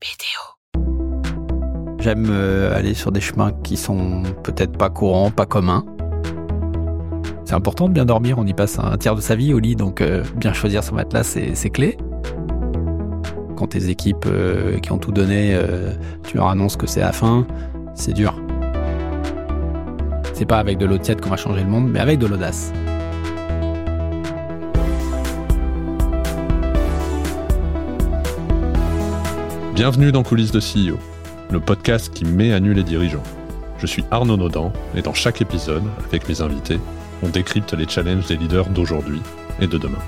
[0.00, 0.82] BDO.
[2.00, 5.84] J'aime euh, aller sur des chemins qui sont peut-être pas courants, pas communs.
[7.44, 9.74] C'est important de bien dormir, on y passe un tiers de sa vie au lit,
[9.74, 11.96] donc euh, bien choisir son matelas, c'est clé.
[13.56, 15.58] Quand tes équipes euh, qui ont tout donné,
[16.24, 17.46] tu leur annonces que c'est la fin,
[17.94, 18.38] c'est dur.
[20.34, 22.72] C'est pas avec de l'eau tiède qu'on va changer le monde, mais avec de l'audace.
[29.76, 30.98] Bienvenue dans Coulisses de CEO,
[31.50, 33.22] le podcast qui met à nu les dirigeants.
[33.76, 36.80] Je suis Arnaud Naudan et dans chaque épisode, avec mes invités,
[37.22, 39.20] on décrypte les challenges des leaders d'aujourd'hui
[39.60, 39.98] et de demain.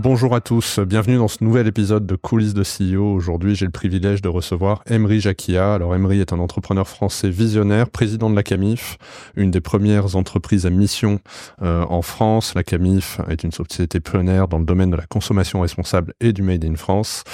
[0.00, 3.14] Bonjour à tous, bienvenue dans ce nouvel épisode de Coulisses de CEO.
[3.14, 5.74] Aujourd'hui, j'ai le privilège de recevoir Emery Jacquia.
[5.74, 8.96] Alors, Emery est un entrepreneur français visionnaire, président de la CAMIF,
[9.34, 11.18] une des premières entreprises à mission
[11.62, 12.54] euh, en France.
[12.54, 16.42] La CAMIF est une société pionnière dans le domaine de la consommation responsable et du
[16.42, 17.24] Made in France.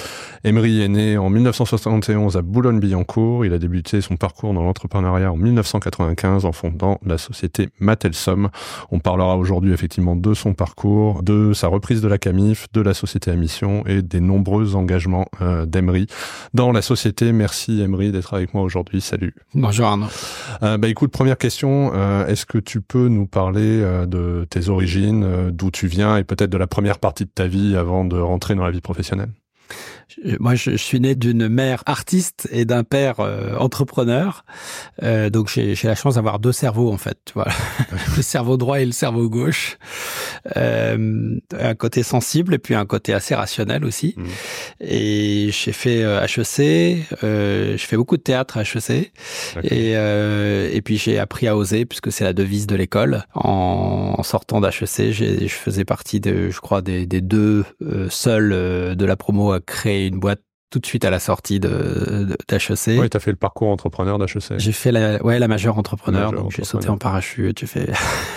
[0.43, 3.45] Emery est né en 1971 à Boulogne-Billancourt.
[3.45, 8.49] Il a débuté son parcours dans l'entrepreneuriat en 1995 en fondant la société Matelsom.
[8.89, 12.93] On parlera aujourd'hui effectivement de son parcours, de sa reprise de la CAMIF, de la
[12.93, 16.07] société à mission et des nombreux engagements euh, d'Emery
[16.53, 17.31] dans la société.
[17.31, 19.01] Merci Emery d'être avec moi aujourd'hui.
[19.01, 19.33] Salut.
[19.53, 20.07] Bonjour Arnaud.
[20.63, 25.51] Euh, bah écoute, première question, euh, est-ce que tu peux nous parler de tes origines,
[25.51, 28.55] d'où tu viens et peut-être de la première partie de ta vie avant de rentrer
[28.55, 29.29] dans la vie professionnelle?
[30.39, 34.45] Moi, je, suis né d'une mère artiste et d'un père euh, entrepreneur.
[35.03, 37.17] Euh, donc, j'ai la chance d'avoir deux cerveaux, en fait.
[37.33, 37.51] Voilà.
[38.15, 39.77] le cerveau droit et le cerveau gauche.
[40.55, 44.15] Euh, un côté sensible et puis un côté assez rationnel aussi.
[44.15, 44.23] Mmh.
[44.81, 47.05] Et j'ai fait HEC.
[47.23, 49.11] Euh, je fais beaucoup de théâtre à HEC.
[49.63, 53.25] Et, et puis, j'ai appris à oser, puisque c'est la devise de l'école.
[53.33, 57.65] En, en, sortant d'HEC, je faisais partie, de, je crois, des, des deux
[58.09, 58.49] seuls
[58.95, 62.99] de la promo à créer une boîte tout de suite à la sortie de d'HEC.
[62.99, 64.57] Oui, tu as fait le parcours entrepreneur d'HEC.
[64.57, 67.89] J'ai fait la, ouais, la majeure entrepreneur, donc j'ai sauté en parachute, j'ai fait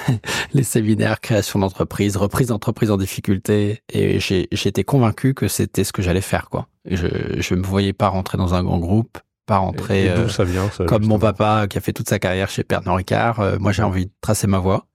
[0.55, 6.03] les séminaires, création d'entreprise, reprise d'entreprise en difficulté, et été convaincu que c'était ce que
[6.03, 6.69] j'allais faire, quoi.
[6.85, 7.09] Je
[7.39, 9.19] je me voyais pas rentrer dans un grand groupe,
[9.49, 12.65] pas rentrer euh, ça vient, comme mon papa qui a fait toute sa carrière chez
[12.65, 13.41] Pernod Ricard.
[13.41, 14.87] Euh, moi, j'ai envie de tracer ma voie.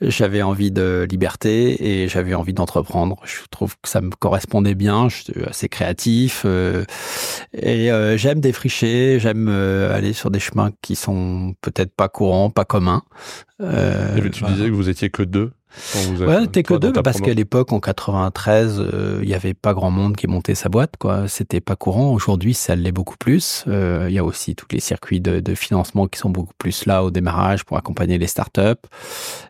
[0.00, 3.20] J'avais envie de liberté et j'avais envie d'entreprendre.
[3.24, 5.08] Je trouve que ça me correspondait bien.
[5.08, 6.84] Je suis assez créatif euh,
[7.52, 9.20] et j'aime défricher.
[9.20, 13.02] J'aime aller sur des chemins qui sont peut-être pas courants, pas communs.
[13.62, 15.52] et tu disais que vous étiez que deux
[16.20, 19.90] Ouais, t'es que deux, parce qu'à l'époque, en 93, euh, il y avait pas grand
[19.90, 21.28] monde qui montait sa boîte, quoi.
[21.28, 22.12] C'était pas courant.
[22.12, 23.64] Aujourd'hui, ça l'est beaucoup plus.
[23.68, 26.86] Euh, il y a aussi tous les circuits de, de, financement qui sont beaucoup plus
[26.86, 28.60] là au démarrage pour accompagner les startups.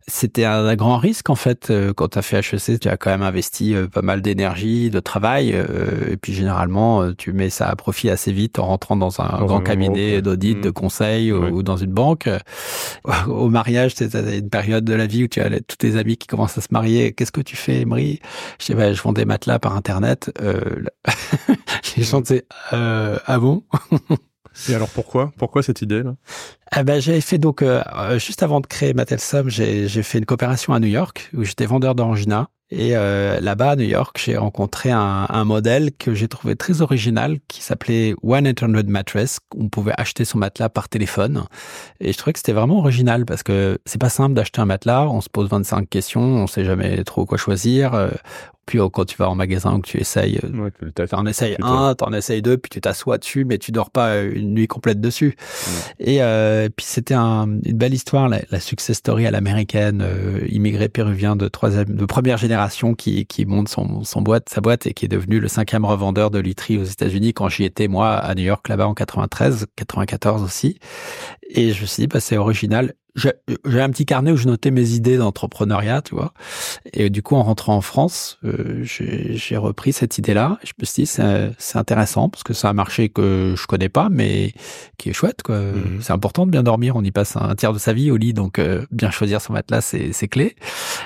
[0.07, 1.71] C'était un, un, grand risque, en fait.
[1.71, 5.01] Euh, quand tu as fait HEC, tu as quand même investi pas mal d'énergie, de
[5.01, 5.51] travail.
[5.51, 9.61] et puis, généralement, tu mets ça à profit assez vite en rentrant dans un grand
[9.61, 10.73] cabinet d'audit, de mmh.
[10.73, 12.29] conseil ou, dans une banque.
[13.29, 16.26] Au mariage, c'est une période de la vie où tu as tous tes amis qui
[16.26, 17.12] commence à se marier.
[17.12, 18.20] Qu'est-ce que tu fais, Emery
[18.60, 20.32] Je dis, bah, je vends des matelas par Internet.
[20.41, 20.84] Euh,
[21.97, 23.64] les gens disaient, euh, ah bon?
[24.69, 25.32] Et alors pourquoi?
[25.37, 26.15] Pourquoi cette idée là?
[26.70, 27.82] Ah ben, J'avais fait donc, euh,
[28.19, 31.94] juste avant de créer Matelsum, j'ai fait une coopération à New York où j'étais vendeur
[31.94, 32.48] d'Orangina.
[32.70, 36.81] Et euh, là-bas, à New York, j'ai rencontré un, un, modèle que j'ai trouvé très
[36.81, 39.38] original qui s'appelait 1-800 Mattress.
[39.56, 41.44] On pouvait acheter son matelas par téléphone.
[42.00, 45.06] Et je trouvais que c'était vraiment original parce que c'est pas simple d'acheter un matelas.
[45.09, 47.94] On se pose 25 questions, on sait jamais trop quoi choisir.
[47.94, 48.09] Euh,
[48.66, 51.56] puis oh, quand tu vas en magasin ou que tu essayes, euh, ouais, en essayes
[51.62, 54.66] un, t'en essayes deux, puis tu t'assois dessus, mais tu dors pas euh, une nuit
[54.66, 55.36] complète dessus.
[55.98, 60.47] Et euh, puis c'était un, une belle histoire, la, la, success story à l'américaine, euh,
[60.48, 64.86] immigré péruvien de troisième, de première génération qui, qui monte son, son boîte, sa boîte
[64.86, 68.12] et qui est devenu le cinquième revendeur de literie aux États-Unis quand j'y étais moi
[68.12, 70.78] à New York là-bas en 93, 94 aussi.
[71.50, 74.72] Et je me suis dit, bah, c'est original j'ai un petit carnet où je notais
[74.72, 76.32] mes idées d'entrepreneuriat, tu vois.
[76.92, 80.58] Et du coup, en rentrant en France, euh, j'ai repris cette idée-là.
[80.64, 84.08] Je me suis dit, c'est intéressant parce que c'est un marché que je connais pas,
[84.11, 84.52] mais
[84.99, 85.61] qui est chouette, quoi.
[85.61, 86.00] Mhm.
[86.00, 86.96] C'est important de bien dormir.
[86.96, 89.52] On y passe un tiers de sa vie au lit, donc euh, bien choisir son
[89.52, 90.56] matelas, c'est clé.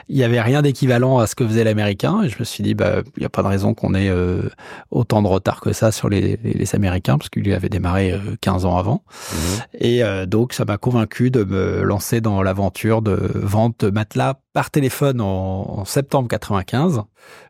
[0.08, 2.22] Il y avait rien d'équivalent à ce que faisait l'américain.
[2.22, 4.48] Et je me suis dit, bah, il n'y a pas de raison qu'on ait euh,
[4.90, 8.66] autant de retard que ça sur les, les, Américains, parce qu'il lui avait démarré 15
[8.66, 9.02] ans avant.
[9.32, 9.38] Mhm.
[9.80, 14.70] Et donc, ça m'a convaincu de me lancer dans l'aventure de vente de matelas par
[14.70, 17.02] téléphone en, septembre 95.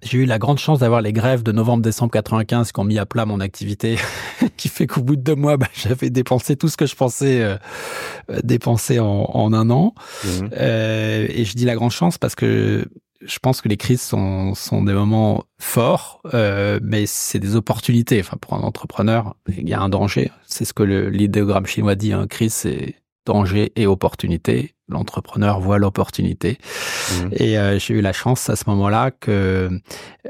[0.03, 3.07] J'ai eu la grande chance d'avoir les grèves de novembre-décembre 95 qui ont mis à
[3.07, 3.97] plat mon activité,
[4.57, 7.43] qui fait qu'au bout de deux mois, bah, j'avais dépensé tout ce que je pensais
[7.43, 7.57] euh,
[8.43, 9.95] dépenser en, un an.
[10.25, 10.29] Mmh.
[10.53, 12.87] Euh, et je dis la grande chance parce que
[13.21, 18.21] je pense que les crises sont, sont des moments forts, euh, mais c'est des opportunités.
[18.21, 20.31] Enfin, pour un entrepreneur, il y a un danger.
[20.47, 22.13] C'est ce que l'idéogramme chinois dit.
[22.13, 22.27] Hein.
[22.29, 22.97] Crise, c'est
[23.29, 24.75] danger et opportunité.
[24.89, 26.57] L'entrepreneur voit l'opportunité.
[26.57, 27.29] Mmh.
[27.33, 29.69] Et euh, j'ai eu la chance à ce moment-là que,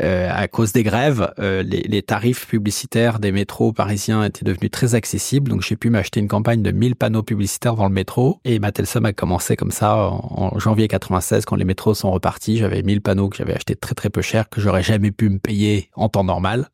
[0.03, 4.73] euh, à cause des grèves, euh, les, les, tarifs publicitaires des métros parisiens étaient devenus
[4.73, 5.49] très accessibles.
[5.49, 8.41] Donc j'ai pu m'acheter une campagne de 1000 panneaux publicitaires dans le métro.
[8.45, 12.11] Et ma somme a commencé comme ça en, en, janvier 96 quand les métros sont
[12.11, 12.59] repartis.
[12.59, 15.39] J'avais 1000 panneaux que j'avais achetés très très peu cher que j'aurais jamais pu me
[15.39, 16.69] payer en temps normal.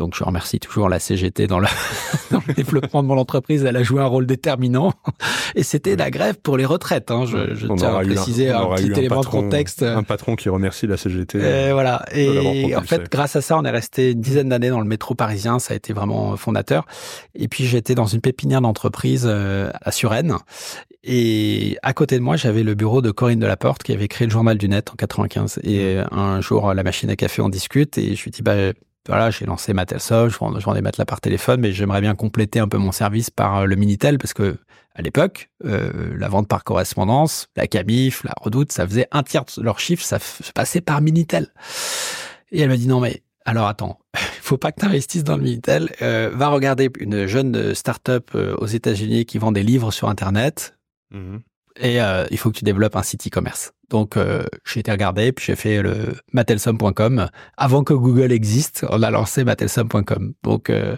[0.00, 1.66] Donc je remercie toujours la CGT dans le,
[2.56, 3.64] développement de mon entreprise.
[3.64, 4.94] Elle a joué un rôle déterminant.
[5.54, 7.10] Et c'était la grève pour les retraites.
[7.10, 7.26] Hein.
[7.26, 9.82] Je, je tiens à préciser un, petit élément de contexte.
[9.82, 11.38] Un patron qui remercie la CGT.
[11.38, 12.02] Et euh, voilà.
[12.14, 15.14] Et en fait, grâce à ça, on est resté une dizaine d'années dans le métro
[15.14, 15.58] parisien.
[15.58, 16.86] Ça a été vraiment fondateur.
[17.34, 20.36] Et puis j'étais dans une pépinière d'entreprise euh, à Suresnes.
[21.04, 24.32] Et à côté de moi, j'avais le bureau de Corinne Delaporte qui avait créé le
[24.32, 25.60] journal du net en 95.
[25.62, 28.72] Et un jour, la machine à café, on discute et je lui dis, bah,
[29.08, 32.68] voilà, j'ai lancé Matelsoft, je vends, des matelas par téléphone, mais j'aimerais bien compléter un
[32.68, 34.58] peu mon service par euh, le Minitel parce que
[34.94, 39.44] à l'époque, euh, la vente par correspondance, la Camif, la Redoute, ça faisait un tiers
[39.56, 41.48] de leur chiffre, ça se passait par Minitel.
[42.52, 45.36] Et elle me dit non mais alors attends, il faut pas que tu investisses dans
[45.36, 45.90] le Minitel.
[46.02, 50.76] Euh, va regarder une jeune start-up aux États-Unis qui vend des livres sur Internet.
[51.10, 51.38] Mmh
[51.80, 51.98] et
[52.30, 53.72] il faut que tu développes un site e-commerce.
[53.90, 57.28] Donc euh, j'ai été regarder, puis j'ai fait le matelsom.com.
[57.56, 60.32] Avant que Google existe, on a lancé matelsom.com.
[60.44, 60.96] Donc euh,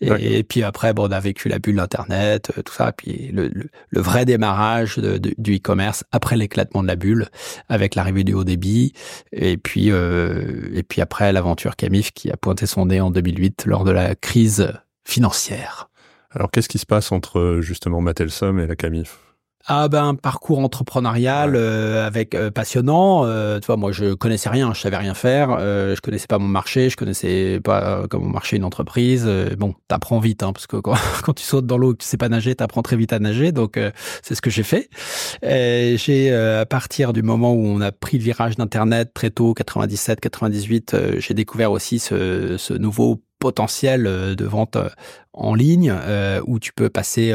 [0.00, 2.92] et, puis après, bon, on a vécu la bulle Internet, euh, tout ça.
[2.92, 7.26] Puis le, le, vrai démarrage de, du e-commerce après l'éclatement de la bulle,
[7.68, 8.92] avec l'arrivée du haut débit,
[9.32, 13.66] et puis euh, et puis après l'aventure Camif qui a pointé son nez en 2008
[13.66, 14.72] lors de la crise
[15.04, 15.90] financière.
[16.30, 19.29] Alors qu'est-ce qui se passe entre justement Matelsom et la Camif?
[19.72, 23.24] Ah ben un parcours entrepreneurial euh, avec euh, passionnant.
[23.24, 26.40] Euh, tu vois, moi je connaissais rien, je savais rien faire, euh, je connaissais pas
[26.40, 29.30] mon marché, je connaissais pas comment marcher une entreprise.
[29.56, 32.28] bon, t'apprends vite, hein, parce que quand, quand, tu sautes dans l'eau, tu sais pas
[32.28, 33.52] nager, t'apprends très vite à nager.
[33.52, 33.78] Donc
[34.22, 34.90] c'est ce que j'ai fait.
[35.40, 40.18] J'ai à partir du moment où on a pris le virage d'internet très tôt, 97,
[40.18, 44.88] 98, j'ai découvert aussi ce, ce nouveau potentiel euh, de vente euh,
[45.32, 47.32] en ligne euh, où tu peux passer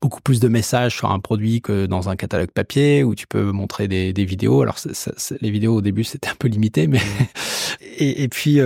[0.00, 3.52] beaucoup plus de messages sur un produit que dans un catalogue papier où tu peux
[3.52, 4.62] montrer des, des vidéos.
[4.62, 4.78] Alors
[5.42, 7.82] les vidéos au début c'était un peu limité mais mmh.
[7.98, 8.60] et, et, puis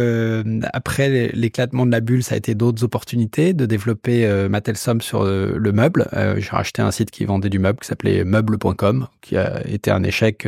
[0.72, 5.72] après l'éclatement de la bulle ça a été d'autres opportunités de développer Matelsom sur le
[5.72, 6.06] meuble.
[6.38, 10.04] J'ai racheté un site qui vendait du meuble qui s'appelait meuble.com qui a été un
[10.04, 10.46] échec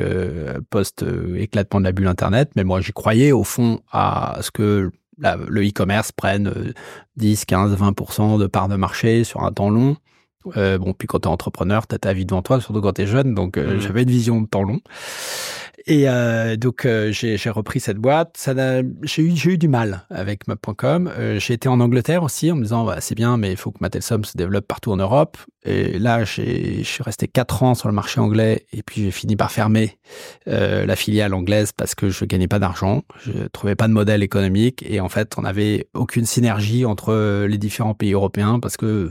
[0.71, 1.05] post
[1.37, 2.53] éclatement de la bulle internet.
[2.55, 6.73] Mais moi j'y croyais au fond à ce que le e-commerce prenne
[7.17, 9.97] 10, 15, 20% de part de marché sur un temps long.
[10.57, 12.93] Euh, bon, puis quand tu es entrepreneur, tu as ta vie devant toi, surtout quand
[12.95, 13.81] tu es jeune, donc euh, mmh.
[13.81, 14.81] j'avais une vision de temps long.
[15.87, 18.37] Et euh, donc euh, j'ai repris cette boîte.
[18.39, 18.55] Ça
[19.03, 21.11] j'ai eu j'ai eu du mal avec Map.com.
[21.19, 23.71] Euh, j'ai été en Angleterre aussi en me disant bah, c'est bien, mais il faut
[23.71, 25.37] que Matelsom se développe partout en Europe.
[25.67, 29.35] Et là, je suis resté quatre ans sur le marché anglais et puis j'ai fini
[29.35, 29.99] par fermer
[30.47, 34.23] euh, la filiale anglaise parce que je gagnais pas d'argent, je trouvais pas de modèle
[34.23, 39.11] économique et en fait, on n'avait aucune synergie entre les différents pays européens parce que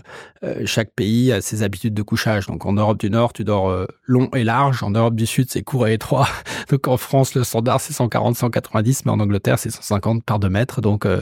[0.65, 2.45] chaque pays a ses habitudes de couchage.
[2.45, 4.83] Donc en Europe du Nord, tu dors long et large.
[4.83, 6.27] En Europe du Sud, c'est court et étroit.
[6.69, 10.49] Donc en France, le standard c'est 140, 190, mais en Angleterre c'est 150 par 2
[10.49, 10.81] mètres.
[10.81, 11.21] Donc euh,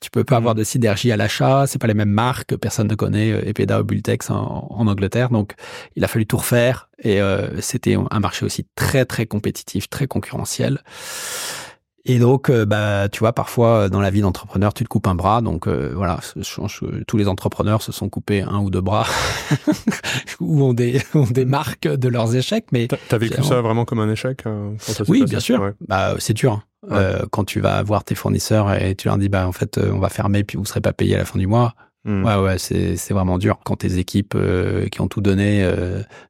[0.00, 0.58] tu peux pas avoir mm.
[0.58, 1.66] de synergie à l'achat.
[1.66, 2.56] C'est pas les mêmes marques.
[2.56, 5.30] Personne ne connaît euh, Epeda ou Bultex en, Angleterre.
[5.30, 5.54] Donc
[5.96, 6.88] il a fallu tout refaire.
[7.02, 10.82] Et euh, c'était un marché aussi très très compétitif, très concurrentiel.
[12.06, 15.14] Et donc, euh, bah, tu vois, parfois dans la vie d'entrepreneur, tu te coupes un
[15.14, 15.40] bras.
[15.40, 16.20] Donc euh, voilà,
[17.06, 19.06] tous les entrepreneurs se sont coupés un ou deux bras
[20.40, 22.66] ou ont des, ont des marques de leurs échecs.
[22.72, 24.74] Mais t'as vécu ça vraiment comme un échec euh,
[25.08, 25.72] Oui, bien sûr.
[25.88, 26.60] Bah, c'est dur.
[26.90, 27.26] Hein.
[27.30, 30.10] quand tu vas voir tes fournisseurs et tu leur dis, bah en fait, on va
[30.10, 31.74] fermer puis vous serez pas payé à la fin du mois.
[32.04, 32.22] Hmm.
[32.22, 33.58] Ouais, ouais, c'est c'est vraiment dur.
[33.64, 34.36] Quand tes équipes
[34.92, 35.66] qui ont tout donné,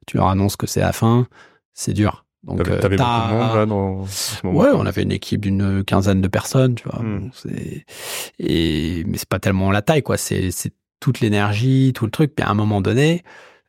[0.07, 1.27] tu leur annonces que c'est la fin,
[1.73, 2.24] c'est dur.
[2.45, 5.83] Donc, t'avais, beaucoup de monde là dans ce moment Ouais, on avait une équipe d'une
[5.83, 7.01] quinzaine de personnes, tu vois.
[7.01, 7.31] Hmm.
[7.33, 7.85] c'est
[8.39, 10.17] et mais c'est pas tellement la taille, quoi.
[10.17, 12.35] C'est c'est toute l'énergie, tout le truc.
[12.35, 13.23] Puis à un moment donné,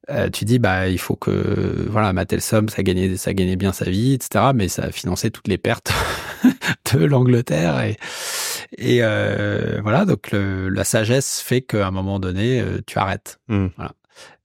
[0.09, 3.87] euh, tu dis bah il faut que voilà Matelsom ça gagnait ça gagnait bien sa
[3.87, 4.53] vie, etc.
[4.55, 5.93] Mais ça a financé toutes les pertes
[6.95, 7.97] de l'Angleterre et
[8.79, 13.41] et euh, voilà donc le, la sagesse fait qu'à un moment donné euh, tu arrêtes.
[13.49, 13.69] Hmm.
[13.77, 13.93] Voilà.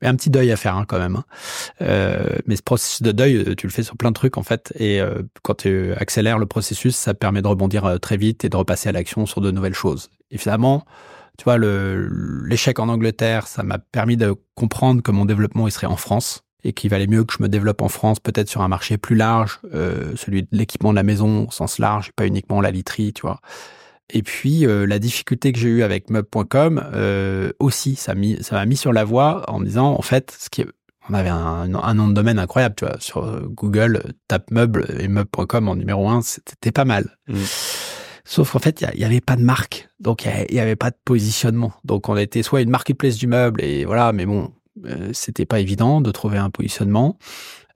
[0.02, 1.18] Mais un petit deuil à faire hein, quand même.
[1.18, 1.26] Hein.
[1.82, 4.44] Euh, mais ce processus de deuil, euh, tu le fais sur plein de trucs en
[4.44, 4.74] fait.
[4.78, 8.58] Et euh, quand tu accélères le processus, ça permet de rebondir très vite et de
[8.58, 10.10] repasser à l'action sur de nouvelles choses.
[10.32, 10.86] Et finalement,
[11.38, 15.88] tu vois, l'échec en Angleterre, ça m'a permis de comprendre que mon développement il serait
[15.88, 18.68] en France et qu'il valait mieux que je me développe en France, peut-être sur un
[18.68, 19.60] marché plus large,
[20.16, 23.40] celui de l'équipement de la maison au sens large, pas uniquement la literie, tu vois.
[24.14, 28.78] Et puis euh, la difficulté que j'ai eue avec meuble.com euh, aussi, ça m'a mis,
[28.78, 30.68] sur la voie en me disant en fait, ce qui est,
[31.10, 35.08] on avait un, un, nom de domaine incroyable, tu vois, sur Google, tape meuble et
[35.08, 37.18] meuble.com en numéro un, c'était pas mal.
[37.28, 37.36] Mmh.
[38.24, 40.96] Sauf qu'en fait, il y, avait pas de marque, donc il y, avait pas de
[41.04, 41.74] positionnement.
[41.84, 44.54] Donc on était soit une marketplace du meuble et voilà, mais bon,
[44.86, 47.18] euh, c'était pas évident de trouver un positionnement.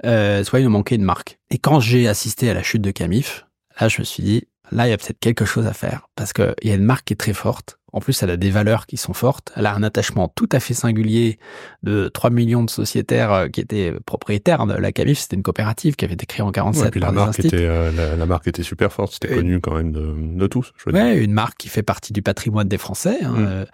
[0.05, 1.39] Euh, soit il nous manquait une marque.
[1.49, 3.45] Et quand j'ai assisté à la chute de Camif,
[3.79, 6.33] là je me suis dit, là il y a peut-être quelque chose à faire parce
[6.33, 8.87] qu'il y a une marque qui est très forte en plus, elle a des valeurs
[8.87, 9.53] qui sont fortes.
[9.55, 11.39] Elle a un attachement tout à fait singulier
[11.81, 15.17] de 3 millions de sociétaires euh, qui étaient propriétaires la CAMIF.
[15.17, 18.25] C'était une coopérative qui avait été créée en 47 par la marque était, euh, la,
[18.25, 19.13] marque était super forte.
[19.13, 20.73] C'était connu quand même de, de tous.
[20.75, 23.23] Je ouais, une marque qui fait partie du patrimoine des Français.
[23.23, 23.47] Hein, mm.
[23.47, 23.65] euh,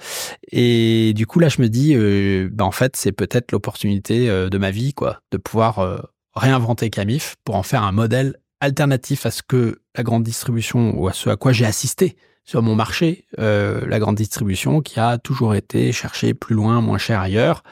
[0.52, 4.58] et du coup, là, je me dis, euh, bah, en fait, c'est peut-être l'opportunité de
[4.60, 6.06] ma vie, quoi, de pouvoir
[6.36, 11.08] réinventer Camif pour en faire un modèle alternatif à ce que la grande distribution ou
[11.08, 15.18] à ce à quoi j'ai assisté sur mon marché, euh, la grande distribution qui a
[15.18, 17.64] toujours été chercher plus loin, moins cher ailleurs.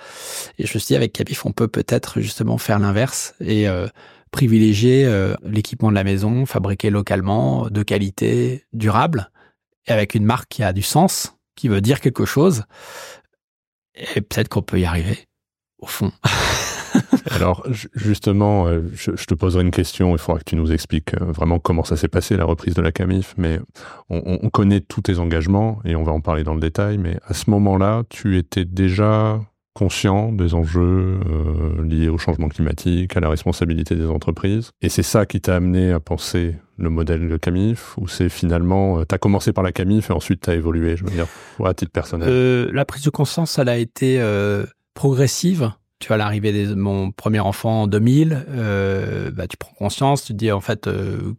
[0.58, 3.88] Et je me suis dit, avec Capif, on peut peut-être justement faire l'inverse et euh,
[4.32, 9.32] privilégier euh, l'équipement de la maison, fabriqué localement, de qualité, durable,
[9.88, 12.64] et avec une marque qui a du sens, qui veut dire quelque chose.
[14.16, 15.28] Et peut-être qu'on peut y arriver,
[15.80, 16.12] au fond.
[17.32, 20.12] Alors justement, euh, je, te poserai une question.
[20.14, 22.82] Il faudra que tu nous expliques euh, vraiment comment ça s'est passé la reprise de
[22.82, 23.34] la Camif.
[23.38, 23.60] Mais
[24.10, 26.98] on, connaît tous tes engagements et on va en parler dans le détail.
[26.98, 29.40] Mais à ce moment-là, tu étais déjà
[29.74, 34.72] conscient des enjeux euh, liés au changement climatique, à la responsabilité des entreprises.
[34.82, 39.06] Et c'est ça qui t'a amené à penser le modèle de Camif ou c'est finalement,
[39.06, 41.28] tu as commencé par la Camif et ensuite tu as évolué, je veux dire,
[41.64, 42.70] à titre personnel?
[42.74, 44.22] La prise de conscience, elle a été
[44.94, 50.24] progressive tu vois l'arrivée de mon premier enfant en 2000, euh, bah, tu prends conscience,
[50.24, 51.34] tu te dis en fait euh,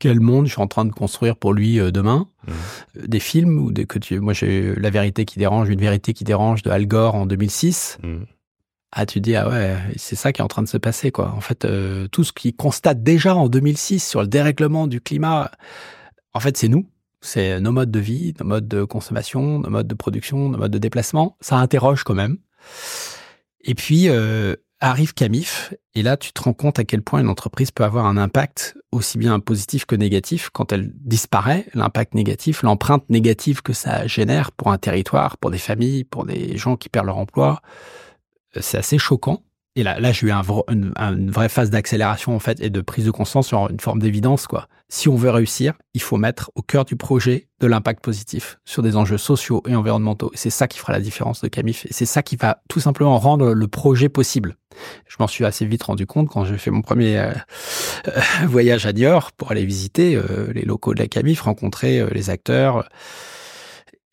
[0.00, 2.28] quel monde je suis en train de construire pour lui euh, demain.
[2.46, 3.06] Mmh.
[3.06, 6.24] Des films ou des que tu, moi j'ai La vérité qui dérange, une vérité qui
[6.24, 7.98] dérange de Al Gore en 2006.
[8.02, 8.16] Mmh.
[8.92, 11.12] Ah, tu te dis ah ouais, c'est ça qui est en train de se passer
[11.12, 11.32] quoi.
[11.36, 11.66] En fait,
[12.10, 15.50] tout ce qu'il constate déjà en 2006 sur le dérèglement du climat,
[16.32, 16.86] en fait c'est nous.
[17.20, 20.70] C'est nos modes de vie, nos modes de consommation, nos modes de production, nos modes
[20.70, 21.36] de déplacement.
[21.40, 22.38] Ça interroge quand même.
[23.66, 27.28] Et puis euh, arrive Camif, et là tu te rends compte à quel point une
[27.28, 30.50] entreprise peut avoir un impact aussi bien positif que négatif.
[30.52, 35.58] Quand elle disparaît, l'impact négatif, l'empreinte négative que ça génère pour un territoire, pour des
[35.58, 37.60] familles, pour des gens qui perdent leur emploi,
[38.56, 39.42] euh, c'est assez choquant.
[39.76, 43.04] Et là, là j'ai eu un, une, vraie phase d'accélération en fait et de prise
[43.04, 44.68] de conscience sur une forme d'évidence quoi.
[44.88, 48.82] Si on veut réussir, il faut mettre au cœur du projet de l'impact positif sur
[48.82, 50.30] des enjeux sociaux et environnementaux.
[50.34, 51.86] C'est ça qui fera la différence de Camif.
[51.86, 54.56] Et c'est ça qui va tout simplement rendre le projet possible.
[55.06, 57.32] Je m'en suis assez vite rendu compte quand j'ai fait mon premier euh,
[58.08, 62.30] euh, voyage à Niort pour aller visiter euh, les locaux de la Camif, rencontrer les
[62.30, 62.88] acteurs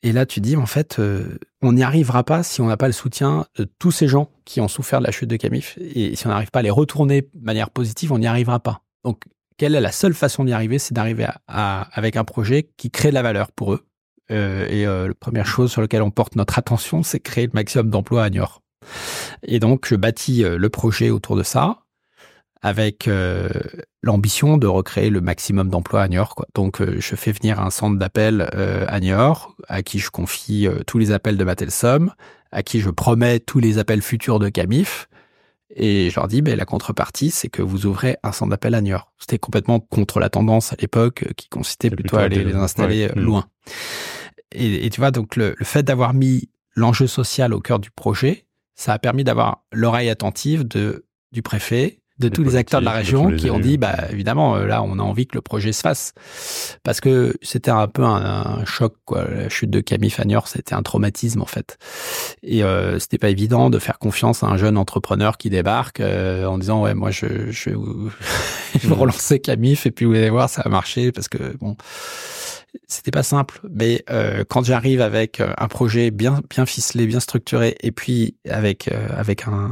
[0.06, 2.88] et là, tu dis, en fait, euh, on n'y arrivera pas si on n'a pas
[2.88, 5.78] le soutien de tous ces gens qui ont souffert de la chute de Camif.
[5.80, 8.82] Et si on n'arrive pas à les retourner de manière positive, on n'y arrivera pas.
[9.06, 9.24] Donc,
[9.58, 13.14] quelle est la seule façon d'y arriver C'est d'arriver avec un projet qui crée de
[13.14, 13.86] la valeur pour eux.
[14.30, 17.54] Euh, et euh, la première chose sur laquelle on porte notre attention, c'est créer le
[17.54, 18.62] maximum d'emplois à Niort.
[19.44, 21.83] Et donc, je bâtis le projet autour de ça
[22.64, 23.50] avec euh,
[24.02, 26.34] l'ambition de recréer le maximum d'emplois à Niort.
[26.34, 26.48] Quoi.
[26.56, 30.68] Donc, euh, je fais venir un centre d'appel euh, à Niort, à qui je confie
[30.88, 32.12] tous les appels de Matelsom,
[32.52, 35.10] à qui je promets tous les appels futurs de Camif.
[35.76, 38.82] Et je leur dis, ben, la contrepartie, c'est que vous ouvrez un centre d'appel à
[38.82, 39.12] Niort.
[39.20, 43.20] C'était complètement contre la tendance à l'époque, qui consistait plutôt, à aller les installer mm.
[43.20, 43.46] loin.
[44.54, 47.92] Et, et, tu vois, donc le, le fait d'avoir mis l'enjeu social au cœur du
[47.92, 52.86] projet, ça a permis d'avoir l'oreille attentive de, du préfet, de tous les acteurs de
[52.86, 55.74] la région qui ont dit, bah évidemment, euh, là, on a envie que le projet
[55.74, 56.14] se fasse,
[56.84, 59.26] parce que c'était un peu un, choc, quoi.
[59.30, 61.78] La chute de Camille Fagnor, c'était un traumatisme en fait,
[62.44, 66.46] et euh, c'était pas évident de faire confiance à un jeune entrepreneur qui débarque euh,
[66.46, 67.72] en disant, ouais, moi, je, je,
[68.80, 71.76] je vais relancer Camif et puis vous allez voir, ça va marcher, parce que bon
[72.88, 77.76] c'était pas simple, mais euh, quand j'arrive avec un projet bien bien ficelé, bien structuré,
[77.82, 79.72] et puis avec avec un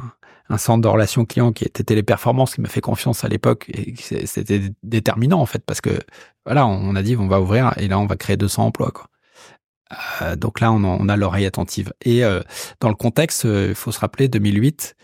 [0.51, 3.96] un centre de relations clients qui était Téléperformance qui m'a fait confiance à l'époque et
[4.25, 5.91] c'était déterminant en fait parce que
[6.46, 8.91] voilà on a dit on va ouvrir et là on va créer 200 emplois.
[10.22, 12.41] Euh, donc là on a, l'oreille attentive et euh,
[12.79, 14.96] dans le contexte il faut se rappeler 2008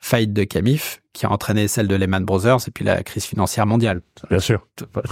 [0.00, 3.66] faillite de Camif qui a entraîné celle de Lehman Brothers et puis la crise financière
[3.66, 4.02] mondiale.
[4.28, 4.66] Bien sûr.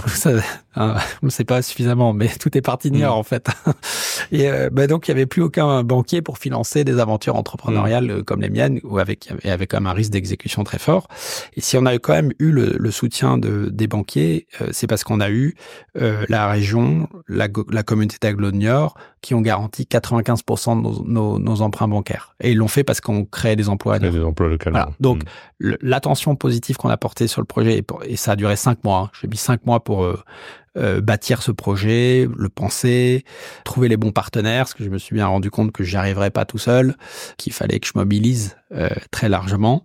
[0.07, 0.31] Ça,
[0.75, 3.47] hein, on ne sait pas suffisamment, mais tout est parti de en fait.
[4.31, 8.19] Et euh, bah donc il y avait plus aucun banquier pour financer des aventures entrepreneuriales
[8.19, 8.23] mm.
[8.23, 11.07] comme les miennes, ou avec avec quand même un risque d'exécution très fort.
[11.55, 14.87] Et si on a quand même eu le, le soutien de des banquiers, euh, c'est
[14.87, 15.55] parce qu'on a eu
[15.99, 21.61] euh, la région, la, la communauté Niort qui ont garanti 95% de nos, nos, nos,
[21.61, 22.35] emprunts bancaires.
[22.39, 23.97] Et ils l'ont fait parce qu'on crée des emplois.
[23.97, 24.79] Des emplois localement.
[24.79, 24.91] Voilà.
[24.99, 25.77] Donc mm.
[25.95, 28.99] L'attention positive qu'on a portée sur le projet, et, ça a duré cinq mois.
[28.99, 29.11] Hein.
[29.19, 30.21] J'ai mis cinq mois pour euh,
[30.77, 33.23] euh, bâtir ce projet, le penser,
[33.63, 36.31] trouver les bons partenaires, parce que je me suis bien rendu compte que j'y arriverais
[36.31, 36.97] pas tout seul,
[37.37, 39.83] qu'il fallait que je mobilise euh, très largement.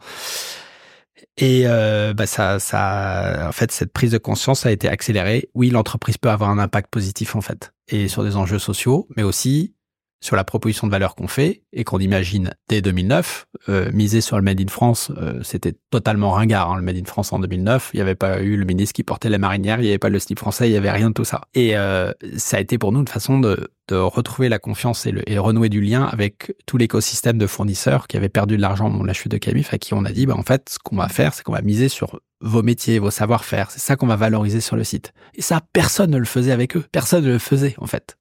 [1.36, 5.48] Et euh, bah ça, ça, en fait, cette prise de conscience a été accélérée.
[5.54, 9.22] Oui, l'entreprise peut avoir un impact positif en fait, et sur des enjeux sociaux, mais
[9.22, 9.74] aussi
[10.20, 13.46] sur la proposition de valeur qu'on fait et qu'on imagine dès 2009.
[13.68, 16.70] Euh, miser sur le Made in France, euh, c'était totalement ringard.
[16.70, 19.02] Hein, le Made in France en 2009, il n'y avait pas eu le ministre qui
[19.02, 21.14] portait la marinière, il n'y avait pas le slip français, il n'y avait rien de
[21.14, 21.42] tout ça.
[21.54, 25.38] Et euh, ça a été pour nous une façon de, de retrouver la confiance et,
[25.38, 29.12] renouer du lien avec tout l'écosystème de fournisseurs qui avaient perdu de l'argent dans la
[29.12, 31.34] chute de Camif, à qui on a dit, bah, en fait, ce qu'on va faire,
[31.34, 33.70] c'est qu'on va miser sur vos métiers, vos savoir-faire.
[33.70, 35.12] C'est ça qu'on va valoriser sur le site.
[35.34, 36.84] Et ça, personne ne le faisait avec eux.
[36.92, 38.16] Personne ne le faisait, en fait.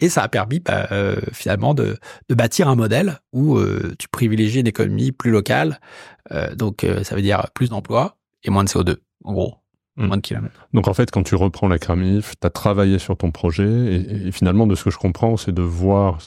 [0.00, 4.08] Et ça a permis bah, euh, finalement de, de, bâtir un modèle où euh, tu
[4.08, 5.80] privilégies une économie plus locale.
[6.32, 9.59] Euh, donc ça veut dire plus d'emplois et moins de CO2, en gros.
[10.06, 10.68] Moins de kilomètres.
[10.72, 14.28] Donc en fait, quand tu reprends la Cramif, tu as travaillé sur ton projet et,
[14.28, 16.18] et, finalement, de ce que je comprends, c'est de voir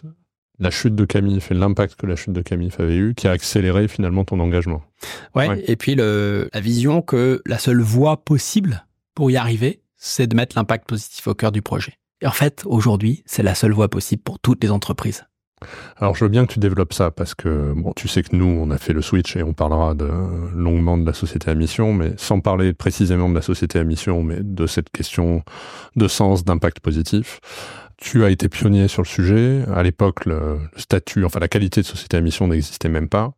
[0.60, 3.32] la chute de Camif et l'impact que la chute de Camif avait eu qui a
[3.32, 4.82] accéléré finalement ton engagement.
[5.36, 5.64] Ouais, ouais.
[5.68, 10.36] et puis le, la vision que la seule voie possible pour y arriver, c'est de
[10.36, 11.94] mettre l'impact positif au cœur du projet.
[12.22, 15.26] Et en fait, aujourd'hui, c'est la seule voie possible pour toutes les entreprises.
[15.98, 18.46] Alors, je veux bien que tu développes ça parce que, bon, tu sais que nous,
[18.46, 20.10] on a fait le switch et on parlera de,
[20.56, 24.24] longuement de la société à mission, mais sans parler précisément de la société à mission,
[24.24, 25.44] mais de cette question
[25.96, 27.40] de sens, d'impact positif.
[27.98, 29.64] Tu as été pionnier sur le sujet.
[29.74, 33.34] À l'époque, le, le statut, enfin, la qualité de société à mission n'existait même pas.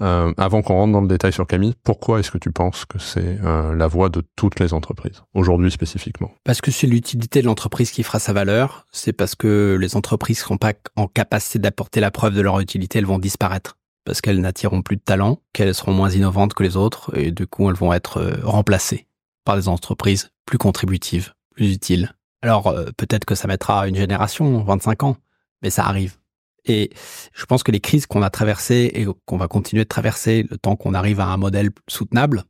[0.00, 2.98] Euh, avant qu'on rentre dans le détail sur Camille, pourquoi est-ce que tu penses que
[2.98, 6.30] c'est euh, la voie de toutes les entreprises, aujourd'hui spécifiquement?
[6.44, 10.40] Parce que c'est l'utilité de l'entreprise qui fera sa valeur, c'est parce que les entreprises
[10.40, 14.40] seront pas en capacité d'apporter la preuve de leur utilité, elles vont disparaître parce qu'elles
[14.40, 17.76] n'attireront plus de talent, qu'elles seront moins innovantes que les autres, et du coup elles
[17.76, 19.06] vont être euh, remplacées
[19.44, 22.14] par des entreprises plus contributives, plus utiles.
[22.40, 25.16] Alors peut-être que ça mettra une génération, 25 ans,
[25.62, 26.17] mais ça arrive.
[26.68, 26.90] Et
[27.32, 30.58] je pense que les crises qu'on a traversées et qu'on va continuer de traverser le
[30.58, 32.44] temps qu'on arrive à un modèle soutenable,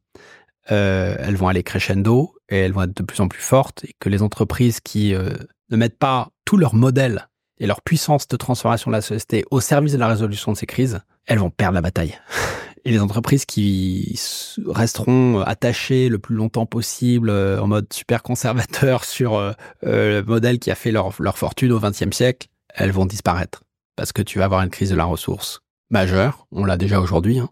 [0.71, 3.95] euh, elles vont aller crescendo et elles vont être de plus en plus fortes et
[4.01, 5.31] que les entreprises qui euh,
[5.71, 7.29] ne mettent pas tout leur modèle
[7.59, 10.67] et leur puissance de transformation de la société au service de la résolution de ces
[10.67, 12.19] crises, elles vont perdre la bataille.
[12.85, 14.19] Et les entreprises qui
[14.67, 20.71] resteront attachées le plus longtemps possible euh, en mode super conservateur sur le modèle qui
[20.71, 23.63] a fait leur fortune au XXe siècle, elles vont disparaître
[23.99, 27.41] parce que tu vas avoir une crise de la ressource majeure, on l'a déjà aujourd'hui,
[27.41, 27.49] hein.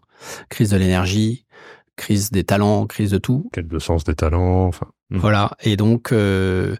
[0.47, 1.45] crise de l'énergie,
[1.97, 3.49] crise des talents, crise de tout.
[3.51, 4.87] Quel de sens des talents, enfin.
[5.09, 5.17] Hmm.
[5.17, 6.77] Voilà, et donc euh,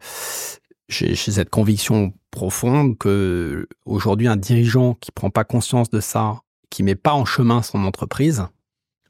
[0.88, 6.82] j'ai cette conviction profonde que aujourd'hui un dirigeant qui prend pas conscience de ça, qui
[6.82, 8.45] met pas en chemin son entreprise,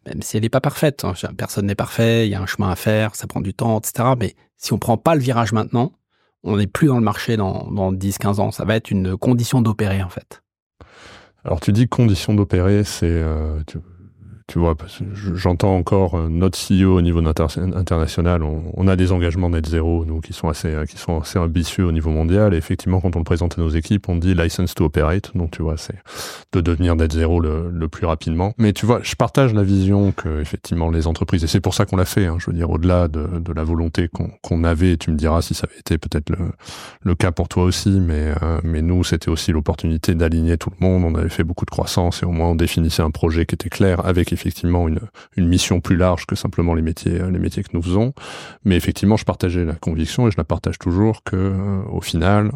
[0.07, 2.71] même si elle n'est pas parfaite, hein, personne n'est parfait, il y a un chemin
[2.71, 4.09] à faire, ça prend du temps, etc.
[4.17, 5.91] Mais si on prend pas le virage maintenant,
[6.41, 8.49] on n'est plus dans le marché dans, dans 10-15 ans.
[8.49, 10.41] Ça va être une condition d'opérer en fait.
[11.47, 13.61] Alors tu dis condition d'opérer, c'est euh,
[14.47, 14.77] tu vois,
[15.35, 18.43] j'entends encore euh, notre CEO au niveau international.
[18.43, 21.85] On, a des engagements net zéro, nous, qui sont assez, euh, qui sont assez ambitieux
[21.85, 22.53] au niveau mondial.
[22.53, 25.35] Et effectivement, quand on le présente à nos équipes, on dit license to operate.
[25.35, 25.97] Donc, tu vois, c'est
[26.53, 28.53] de devenir net zéro le, le, plus rapidement.
[28.57, 31.85] Mais tu vois, je partage la vision que effectivement les entreprises, et c'est pour ça
[31.85, 32.27] qu'on l'a fait.
[32.27, 34.07] Hein, je veux dire, au-delà de, la volonté
[34.41, 36.37] qu'on avait, tu me diras si ça avait été peut-être le,
[37.01, 40.85] le, cas pour toi aussi, mais euh, mais nous, c'était aussi l'opportunité d'aligner tout le
[40.85, 41.03] monde.
[41.03, 43.69] On avait fait beaucoup de croissance et au moins on définissait un projet qui était
[43.69, 47.81] clair avec effectivement une, mission plus large que simplement les métiers, les métiers que nous
[47.81, 48.13] faisons.
[48.63, 52.51] Mais effectivement, je partageais la conviction et je la partage toujours que, euh, au final,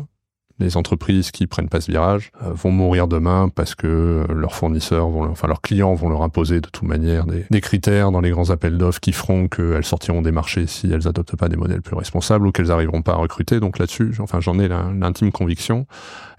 [0.62, 4.56] les entreprises qui prennent pas ce virage euh, vont mourir demain parce que euh, leurs
[4.56, 8.30] fournisseurs vont, enfin leurs clients vont leur imposer de toute manière des, critères dans les
[8.30, 11.82] grands appels d'offres qui feront qu'elles sortiront des marchés si elles adoptent pas des modèles
[11.82, 13.60] plus responsables ou qu'elles arriveront pas à recruter.
[13.60, 15.86] Donc là-dessus, enfin j'en ai l'intime conviction.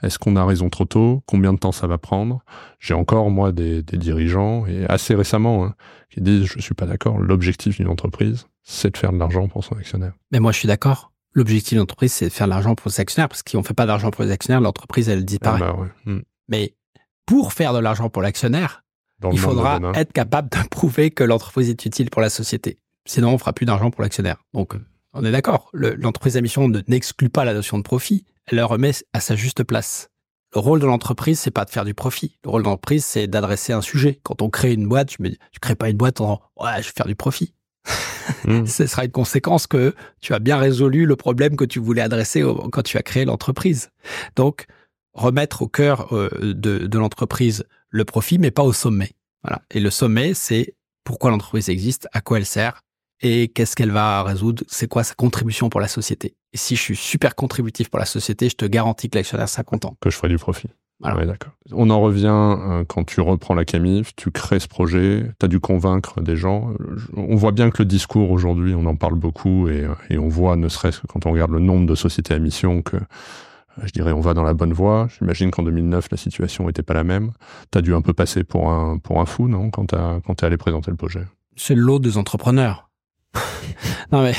[0.03, 1.23] Est-ce qu'on a raison trop tôt?
[1.27, 2.43] Combien de temps ça va prendre?
[2.81, 5.75] J'ai encore moi des, des, dirigeants et assez récemment hein,
[6.11, 7.19] qui disent je suis pas d'accord.
[7.19, 10.13] L'objectif d'une entreprise, c'est de faire de l'argent pour son actionnaire.
[10.33, 11.12] Mais moi je suis d'accord.
[11.35, 13.75] L'objectif de l'entreprise, c'est de faire de l'argent pour les actionnaires, parce qu'on ne fait
[13.75, 15.61] pas d'argent pour les actionnaires, l'entreprise, elle disparaît.
[15.63, 15.89] Ah bah ouais.
[16.13, 16.23] hmm.
[16.49, 16.75] Mais
[17.27, 18.85] pour faire de l'argent pour l'actionnaire,
[19.33, 22.79] il faudra être capable de prouver que l'entreprise est utile pour la société.
[23.07, 24.45] Sinon, on fera plus d'argent pour l'actionnaire.
[24.53, 24.75] Donc,
[25.15, 25.71] on est d'accord.
[25.73, 28.25] Le- L'entreprise à mission ne- n'exclut pas la notion de profit.
[28.47, 30.09] Elle le remet à sa juste place.
[30.55, 32.39] Le rôle de l'entreprise, c'est pas de faire du profit.
[32.45, 34.21] Le rôle de l'entreprise, c'est d'adresser un sujet.
[34.23, 36.41] Quand on crée une boîte, je me dis, tu crées pas une boîte en disant,
[36.61, 37.55] ouais, je vais faire du profit.
[38.45, 38.67] Mm.
[38.67, 42.43] Ce sera une conséquence que tu as bien résolu le problème que tu voulais adresser
[42.43, 43.91] au- quand tu as créé l'entreprise.
[44.37, 44.67] Donc,
[45.13, 49.13] remettre au cœur euh, de, de l'entreprise le profit, mais pas au sommet.
[49.45, 49.63] Voilà.
[49.71, 52.83] Et le sommet, c'est pourquoi l'entreprise existe, à quoi elle sert
[53.21, 56.35] et qu'est-ce qu'elle va résoudre, c'est quoi sa contribution pour la société.
[56.53, 59.63] Et si je suis super contributif pour la société, je te garantis que l'actionnaire sera
[59.63, 59.97] content.
[60.01, 60.69] Que je ferai du profit.
[61.03, 61.19] Voilà.
[61.19, 61.53] Ouais, d'accord.
[61.73, 65.49] On en revient euh, quand tu reprends la Camif, tu crées ce projet, tu as
[65.49, 66.71] dû convaincre des gens.
[66.81, 70.19] Euh, On voit bien que le discours aujourd'hui, on en parle beaucoup et, euh, et
[70.19, 72.97] on voit, ne serait-ce que quand on regarde le nombre de sociétés à mission, que
[73.83, 75.09] je dirais on va dans la bonne voie.
[75.19, 77.33] J'imagine qu'en 2009, la situation n'était pas la même.
[77.71, 80.45] Tu as dû un peu passer pour un, pour un fou, non, quand tu es
[80.45, 81.27] allé présenter le projet?
[81.57, 82.89] C'est le lot des entrepreneurs.
[84.13, 84.35] Non mais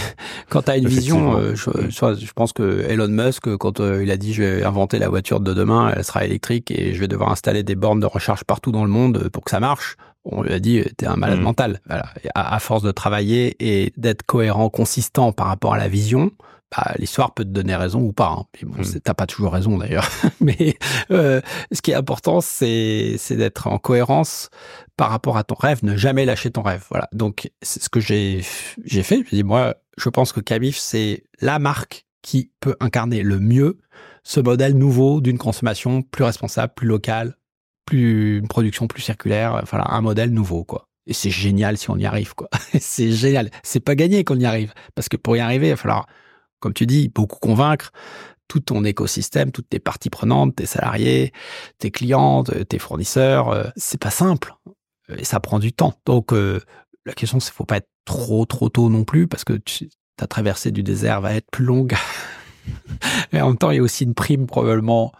[0.49, 4.17] quand tu as une vision, euh, je, pense que Elon Musk, quand euh, il a
[4.17, 7.31] dit je vais inventer la voiture de demain, elle sera électrique et je vais devoir
[7.31, 10.53] installer des bornes de recharge partout dans le monde pour que ça marche, on lui
[10.53, 11.43] a dit t'es un malade Mhm.
[11.43, 11.81] mental.
[11.87, 12.05] Voilà.
[12.35, 16.31] À force de travailler et d'être cohérent, consistant par rapport à la vision,
[16.75, 18.29] bah, l'histoire peut te donner raison ou pas.
[18.29, 18.45] Hein.
[18.51, 20.07] Puis bon, c'est- t'as pas toujours raison d'ailleurs.
[20.41, 20.77] Mais
[21.11, 24.49] euh, ce qui est important, c'est d'être en cohérence
[24.97, 26.85] par rapport à ton rêve, ne jamais lâcher ton rêve.
[26.89, 27.07] Voilà.
[27.13, 28.43] Donc c'est ce que j'ai
[28.83, 29.23] j'ai fait.
[29.29, 33.79] Je dis moi, je pense que Camif c'est la marque qui peut incarner le mieux
[34.23, 37.35] ce modèle nouveau d'une consommation plus responsable, plus locale,
[37.85, 39.61] plus une production plus circulaire.
[39.69, 40.87] Voilà, un modèle nouveau quoi.
[41.05, 42.49] Et c'est génial si on y arrive quoi.
[42.79, 43.49] c'est génial.
[43.63, 46.07] C'est pas gagné qu'on y arrive parce que pour y arriver, il va falloir,
[46.63, 47.91] comme tu dis, beaucoup convaincre
[48.47, 51.31] tout ton écosystème, toutes tes parties prenantes, tes salariés,
[51.79, 53.49] tes clients, tes fournisseurs.
[53.49, 54.53] euh, C'est pas simple
[55.17, 55.93] et ça prend du temps.
[56.05, 56.59] Donc euh,
[57.05, 60.27] la question c'est faut pas être trop trop tôt non plus parce que tu, ta
[60.27, 61.93] traversée du désert va être plus longue.
[63.33, 65.11] Mais en même temps, il y a aussi une prime probablement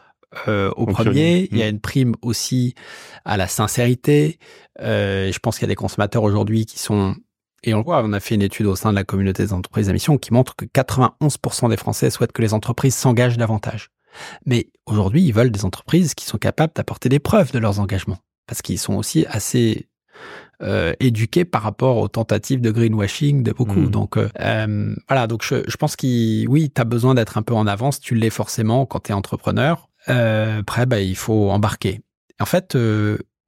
[0.47, 1.49] euh, au premier.
[1.51, 2.73] Il y a une prime aussi
[3.25, 4.39] à la sincérité.
[4.79, 7.15] Euh, je pense qu'il y a des consommateurs aujourd'hui qui sont
[7.63, 9.54] et on le voit, on a fait une étude au sein de la communauté des
[9.54, 13.89] entreprises à mission qui montre que 91% des Français souhaitent que les entreprises s'engagent davantage.
[14.45, 18.19] Mais aujourd'hui, ils veulent des entreprises qui sont capables d'apporter des preuves de leurs engagements.
[18.47, 19.88] Parce qu'ils sont aussi assez
[20.62, 23.80] euh, éduqués par rapport aux tentatives de greenwashing de beaucoup.
[23.80, 23.89] Mhm.
[23.89, 27.41] Donc euh, euh, voilà, donc je, je pense qu'il oui, tu as besoin d'être un
[27.41, 29.89] peu en avance, tu l'es forcément quand tu es entrepreneur.
[30.06, 32.02] Après, bah, il faut embarquer.
[32.41, 32.76] En fait,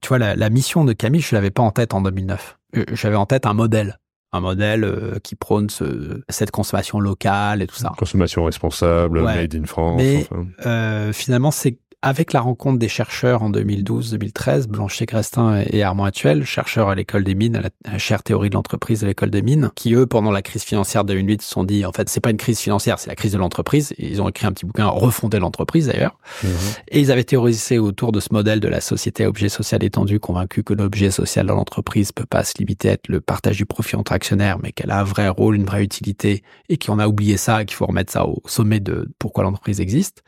[0.06, 2.58] tu vois, la, la mission de Camille, je l'avais pas en tête en 2009.
[2.78, 3.98] Euh, J'avais en tête un modèle
[4.36, 7.92] un modèle euh, qui prône ce, cette consommation locale et tout ça.
[7.98, 9.36] Consommation responsable, Ouais.
[9.36, 9.96] made in France.
[9.98, 10.46] Mais- enfin.
[10.66, 16.44] Euh, finalement, c'est avec la rencontre des chercheurs en 2012-2013, Blanchet Crestin et Armand Actuel,
[16.46, 19.72] chercheurs à l'école des mines, à la, chaire théorie de l'entreprise de l'école des mines,
[19.76, 22.30] qui eux, pendant la crise financière de 2008, se sont dit, en fait, c'est pas
[22.30, 23.94] une crise financière, c'est la crise de l'entreprise.
[23.98, 26.20] Ils ont écrit un petit bouquin, Refonder l'entreprise d'ailleurs.
[26.44, 26.50] Mhm.
[26.90, 30.20] Et ils avaient théorisé autour de ce modèle de la société à objet social étendu,
[30.20, 33.66] convaincu que l'objet social dans l'entreprise peut pas se limiter à être le partage du
[33.66, 37.08] profit entre actionnaires, mais qu'elle a un vrai rôle, une vraie utilité, et qu'on a
[37.08, 40.24] oublié ça, qu'il faut remettre ça au sommet de pourquoi l'entreprise existe.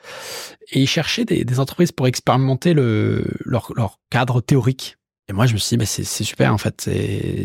[0.71, 4.97] Et ils cherchaient des, des entreprises pour expérimenter le, leur, cadre théorique.
[5.29, 6.89] Et moi, je me suis dit, c'est super, en fait.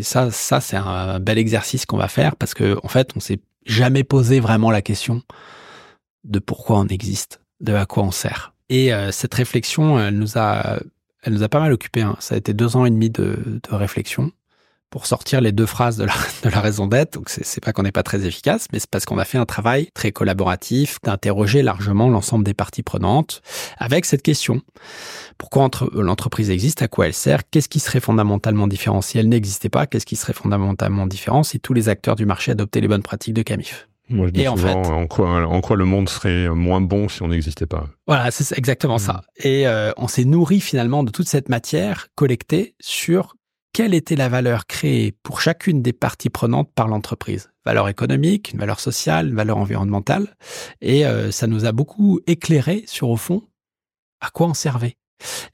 [0.03, 3.41] Ça, ça, c'est un bel exercice qu'on va faire parce que, en fait, on s'est
[3.67, 5.23] jamais posé vraiment la question
[6.25, 8.55] de pourquoi on existe, de à quoi on sert.
[8.69, 10.79] Et euh, cette réflexion, elle nous a,
[11.23, 12.03] elle nous a pas mal occupé.
[12.03, 12.17] Hein.
[12.21, 14.31] Ça a été deux ans et demi de, de réflexion
[14.93, 16.13] pour sortir les deux phrases de la,
[16.45, 17.15] de la raison d'être.
[17.15, 19.47] Donc c'est pas qu'on n'est pas très efficace, mais c'est parce qu'on a fait un
[19.47, 23.43] travail très collaboratif d'interroger largement l'ensemble des parties prenantes
[23.79, 24.61] avec cette question.
[25.39, 26.83] Pourquoi entre- l'entreprise existe?
[26.83, 27.41] À quoi elle sert?
[27.51, 29.01] Qu'est-ce qui serait fondamentalement différent?
[29.03, 31.43] Si elle n'existait pas Qu'est-ce qui serait fondamentalement différent?
[31.43, 34.43] Si tous les acteurs du marché adoptaient les bonnes pratiques de Camif Moi, je dis
[34.43, 37.29] Et en souvent fait- en, quoi, en quoi le monde serait moins bon si on
[37.29, 37.87] n'existait pas?
[38.07, 39.23] Voilà, c'est exactement ça.
[39.39, 43.37] Et euh, on s'est nourri finalement de toute cette matière collectée sur
[43.73, 47.51] quelle était la valeur créée pour chacune des parties prenantes par l'entreprise?
[47.65, 50.37] Valeur économique, une valeur sociale, une valeur environnementale.
[50.81, 53.43] Et euh, ça nous a beaucoup éclairé sur, au fond,
[54.21, 54.97] à quoi on servait.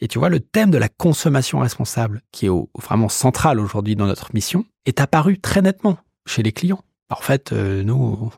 [0.00, 2.50] Et tu vois, le thème de la consommation responsable, qui est
[2.80, 6.82] vraiment central aujourd'hui dans notre mission, est apparu très nettement chez les clients.
[7.10, 8.30] En fait, euh, nous,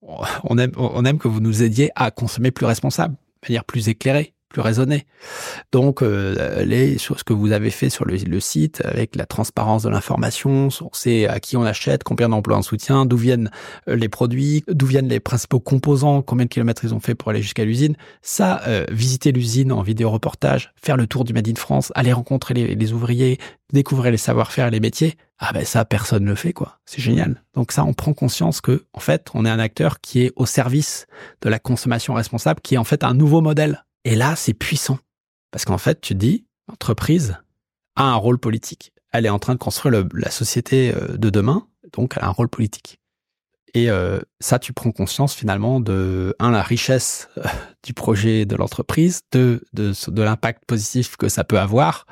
[0.00, 3.88] on aime, on aime que vous nous aidiez à consommer plus responsable, de manière plus
[3.88, 5.04] éclairée, plus raisonné.
[5.70, 9.90] Donc, euh, sur ce que vous avez fait sur le, site, avec la transparence de
[9.90, 13.50] l'information, on sait à qui on achète, combien d'emplois en soutien, d'où viennent
[13.86, 17.28] euh, les produits, d'où viennent les principaux composants, combien de kilomètres ils ont fait pour
[17.28, 17.96] aller jusqu'à l'usine.
[18.22, 22.14] Ça, euh, visiter l'usine en vidéo reportage, faire le tour du Made in France, aller
[22.14, 23.38] rencontrer les, les ouvriers,
[23.74, 25.16] découvrir les savoir-faire et les métiers.
[25.38, 26.78] Ah ben ça, personne ne le fait quoi.
[26.86, 27.42] C'est génial.
[27.54, 30.46] Donc ça, on prend conscience que en fait, on est un acteur qui est au
[30.46, 31.06] service
[31.42, 33.84] de la consommation responsable, qui est en fait un nouveau modèle.
[34.06, 35.00] Et là, c'est puissant
[35.50, 37.38] parce qu'en fait, tu te dis, l'entreprise
[37.96, 38.92] a un rôle politique.
[39.12, 42.28] Elle est en train de construire le, la société euh, de demain, donc elle a
[42.28, 43.00] un rôle politique.
[43.74, 47.42] Et euh, ça, tu prends conscience finalement de, un, la richesse euh,
[47.82, 52.06] du projet de l'entreprise, deux, de, de l'impact positif que ça peut avoir,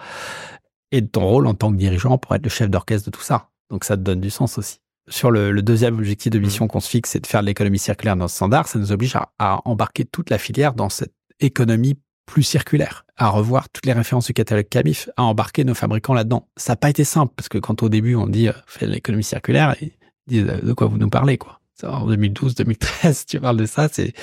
[0.90, 3.22] et de ton rôle en tant que dirigeant pour être le chef d'orchestre de tout
[3.22, 3.50] ça.
[3.70, 4.78] Donc ça te donne du sens aussi.
[5.09, 7.78] Sur le, le deuxième objectif de mission qu'on se fixe, c'est de faire de l'économie
[7.78, 8.66] circulaire dans ce standard.
[8.66, 13.28] Ça nous oblige à, à embarquer toute la filière dans cette économie plus circulaire, à
[13.28, 16.48] revoir toutes les références du catalogue CAMIF, à embarquer nos fabricants là-dedans.
[16.56, 19.24] Ça n'a pas été simple, parce que quand au début on dit euh, fait l'économie
[19.24, 19.92] circulaire, ils
[20.26, 21.60] disent euh, de quoi vous nous parlez, quoi.
[21.82, 24.14] En 2012, 2013, tu parles de ça, c'est.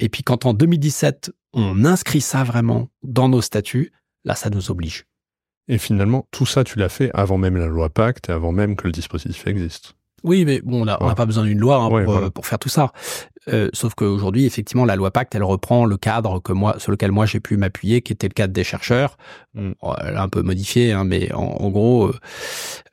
[0.00, 3.92] Et puis quand en 2017 on inscrit ça vraiment dans nos statuts,
[4.24, 5.04] là ça nous oblige.
[5.68, 8.86] Et finalement, tout ça, tu l'as fait avant même la loi Pacte avant même que
[8.86, 9.96] le dispositif existe.
[10.24, 11.14] Oui, mais bon, on n'a Ouais.
[11.14, 12.30] pas besoin d'une loi hein, Ouais, pour, voilà.
[12.30, 12.92] pour faire tout ça.
[13.48, 17.12] Euh, sauf qu'aujourd'hui, effectivement, la loi Pacte, elle reprend le cadre que moi, sur lequel
[17.12, 19.18] moi j'ai pu m'appuyer, qui était le cadre des chercheurs.
[19.54, 19.72] Mm.
[19.80, 22.14] Bon, elle a un peu modifié, hein, mais en, en gros, euh,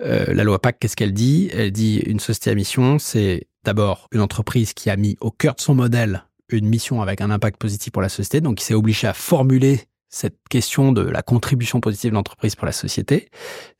[0.01, 1.49] euh, la loi Pacte, qu'est-ce qu'elle dit?
[1.53, 5.55] Elle dit une société à mission, c'est d'abord une entreprise qui a mis au cœur
[5.55, 8.73] de son modèle une mission avec un impact positif pour la société, donc qui s'est
[8.75, 9.79] obligé à formuler
[10.13, 13.29] cette question de la contribution positive de l'entreprise pour la société.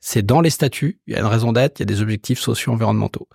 [0.00, 2.40] C'est dans les statuts, il y a une raison d'être, il y a des objectifs
[2.40, 3.28] socio-environnementaux.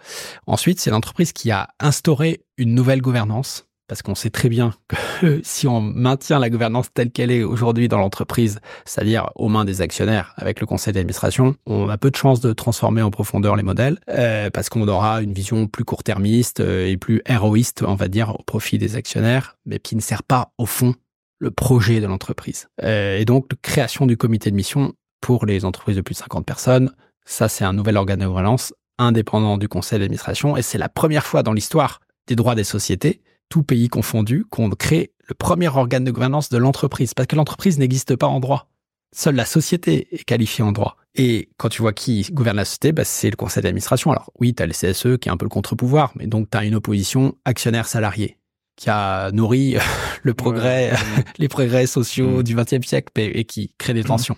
[0.47, 5.39] Ensuite, c'est l'entreprise qui a instauré une nouvelle gouvernance, parce qu'on sait très bien que
[5.43, 9.79] si on maintient la gouvernance telle qu'elle est aujourd'hui dans l'entreprise, c'est-à-dire aux mains des
[9.79, 13.63] actionnaires avec le conseil d'administration, on a peu de chances de transformer en profondeur les
[13.63, 18.09] modèles, euh, parce qu'on aura une vision plus court-termiste euh, et plus héroïste, on va
[18.09, 20.95] dire, au profit des actionnaires, mais qui ne sert pas au fond
[21.39, 22.67] le projet de l'entreprise.
[22.83, 26.45] Euh, et donc, création du comité de mission pour les entreprises de plus de 50
[26.45, 26.93] personnes,
[27.25, 31.25] ça c'est un nouvel organe de gouvernance indépendant du conseil d'administration et c'est la première
[31.25, 36.03] fois dans l'histoire des droits des sociétés, tout pays confondu, qu'on crée le premier organe
[36.03, 38.69] de gouvernance de l'entreprise parce que l'entreprise n'existe pas en droit.
[39.15, 40.97] Seule la société est qualifiée en droit.
[41.15, 44.11] Et quand tu vois qui gouverne la société, bah, c'est le conseil d'administration.
[44.11, 46.57] Alors oui, tu as le CSE qui est un peu le contre-pouvoir, mais donc tu
[46.57, 48.38] as une opposition actionnaire-salarié
[48.79, 49.75] qui a nourri
[50.23, 51.23] le progrès, Ouais.
[51.37, 52.43] les progrès sociaux Mm.
[52.43, 54.37] du XXe siècle et, qui crée des tensions.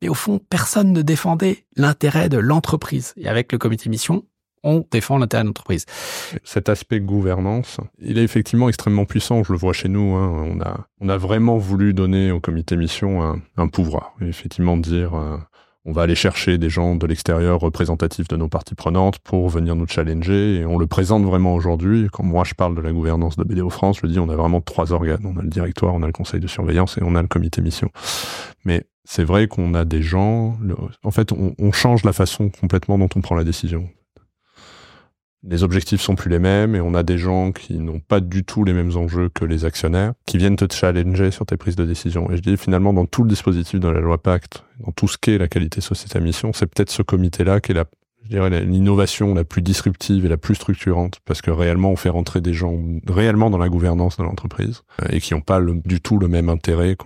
[0.00, 3.12] Mais au fond, personne ne défendait l'intérêt de l'entreprise.
[3.16, 4.24] Et avec le comité mission,
[4.64, 5.86] on défend l'intérêt de l'entreprise.
[6.44, 9.42] Cet aspect gouvernance, il est effectivement extrêmement puissant.
[9.42, 10.14] Je le vois chez nous.
[10.14, 10.46] hein.
[10.48, 14.12] On a, on a vraiment voulu donner au comité mission un, un pouvoir.
[14.20, 15.36] Et effectivement, dire, euh,
[15.84, 19.74] on va aller chercher des gens de l'extérieur représentatifs de nos parties prenantes pour venir
[19.74, 20.60] nous challenger.
[20.60, 22.08] Et on le présente vraiment aujourd'hui.
[22.12, 24.60] Quand moi je parle de la gouvernance de BDO France, je dis, on a vraiment
[24.60, 25.24] trois organes.
[25.24, 27.60] On a le directoire, on a le conseil de surveillance et on a le comité
[27.62, 27.90] mission.
[28.64, 30.56] Mais c'est vrai qu'on a des gens.
[31.02, 33.88] en fait, on change la façon complètement dont on prend la décision
[35.44, 38.44] les objectifs sont plus les mêmes et on a des gens qui n'ont pas du
[38.44, 41.84] tout les mêmes enjeux que les actionnaires qui viennent te challenger sur tes prises de
[41.84, 42.30] décision.
[42.30, 45.18] Et je dis finalement dans tout le dispositif de la loi Pacte, dans tout ce
[45.18, 47.84] qu'est la qualité société à mission, c'est peut-être ce comité-là qui est la
[48.24, 52.08] je dirais l'innovation la plus disruptive et la plus structurante parce que réellement on fait
[52.08, 52.78] rentrer des gens
[53.08, 56.48] réellement dans la gouvernance de l'entreprise euh, et qui n'ont pas du tout le même
[56.48, 56.96] intérêt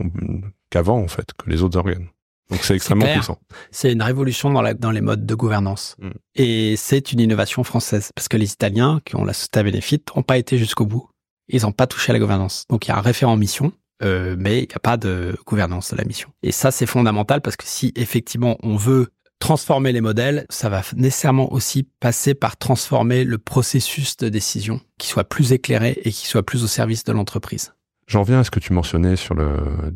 [0.68, 2.08] qu'avant en fait que les autres organes.
[2.50, 3.38] Donc c'est extrêmement puissant.
[3.70, 5.96] C'est une révolution dans, la- dans les modes de gouvernance.
[5.98, 6.10] Mm.
[6.36, 8.10] Et c'est une innovation française.
[8.14, 11.08] Parce que les Italiens, qui ont la société à bénéfice, n'ont pas été jusqu'au bout.
[11.48, 12.64] Ils n'ont pas touché à la gouvernance.
[12.70, 15.90] Donc il y a un référent mission, euh, mais il n'y a pas de gouvernance
[15.90, 16.28] de la mission.
[16.42, 20.82] Et ça, c'est fondamental parce que si effectivement on veut transformer les modèles, ça va
[20.96, 26.26] nécessairement aussi passer par transformer le processus de décision, qui soit plus éclairé et qui
[26.26, 27.74] soit plus au service de l'entreprise.
[28.06, 29.48] J'en viens à ce que tu mentionnais sur le,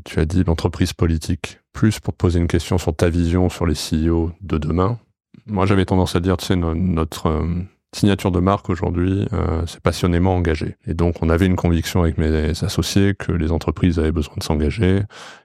[0.05, 3.67] tu as dit l'entreprise politique, plus pour te poser une question sur ta vision sur
[3.67, 4.99] les CEO de demain.
[5.47, 7.47] Moi, j'avais tendance à dire, tu sais, no- notre euh,
[7.95, 10.75] signature de marque aujourd'hui, euh, c'est passionnément engagé.
[10.89, 14.43] Et donc, on avait une conviction avec mes associés que les entreprises avaient besoin de
[14.43, 15.03] s'engager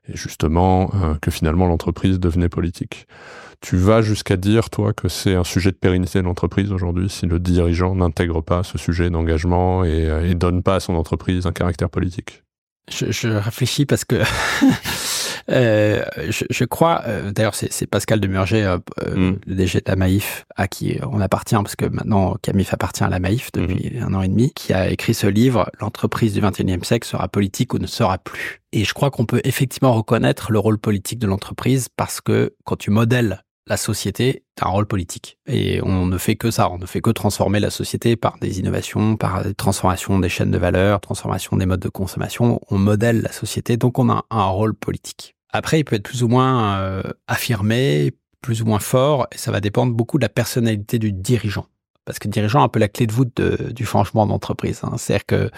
[0.10, 3.06] et justement euh, que finalement l'entreprise devenait politique.
[3.62, 7.28] Tu vas jusqu'à dire, toi, que c'est un sujet de pérennité de l'entreprise aujourd'hui si
[7.28, 11.52] le dirigeant n'intègre pas ce sujet d'engagement et, et donne pas à son entreprise un
[11.52, 12.42] caractère politique?
[12.90, 14.22] Je, je réfléchis parce que
[15.50, 18.78] Euh, je, je, crois, euh, d'ailleurs, c'est Pascal Demurger, euh,
[19.16, 19.40] mm.
[19.46, 23.10] le DG de la Maïf, à qui on appartient, parce que maintenant Camif appartient à
[23.10, 24.04] la Maïf depuis mm.
[24.04, 27.74] un an et demi, qui a écrit ce livre, L'entreprise du 21e siècle sera politique
[27.74, 28.62] ou ne sera plus.
[28.72, 32.76] Et je crois qu'on peut effectivement reconnaître le rôle politique de l'entreprise parce que quand
[32.76, 35.38] tu modèles la société a un rôle politique.
[35.48, 38.60] Et on ne fait que ça, on ne fait que transformer la société par des
[38.60, 42.60] innovations, par des transformations des chaînes de valeur, transformation des modes de consommation.
[42.70, 45.36] On modèle la société, donc on a un rôle politique.
[45.52, 49.52] Après, il peut être plus ou moins euh, affirmé, plus ou moins fort, et ça
[49.52, 51.66] va dépendre beaucoup de la personnalité du dirigeant.
[52.04, 54.82] Parce que le dirigeant a un peu la clé de voûte du changement d'entreprise.
[54.84, 54.94] Hein.
[54.98, 55.50] C'est-à-dire que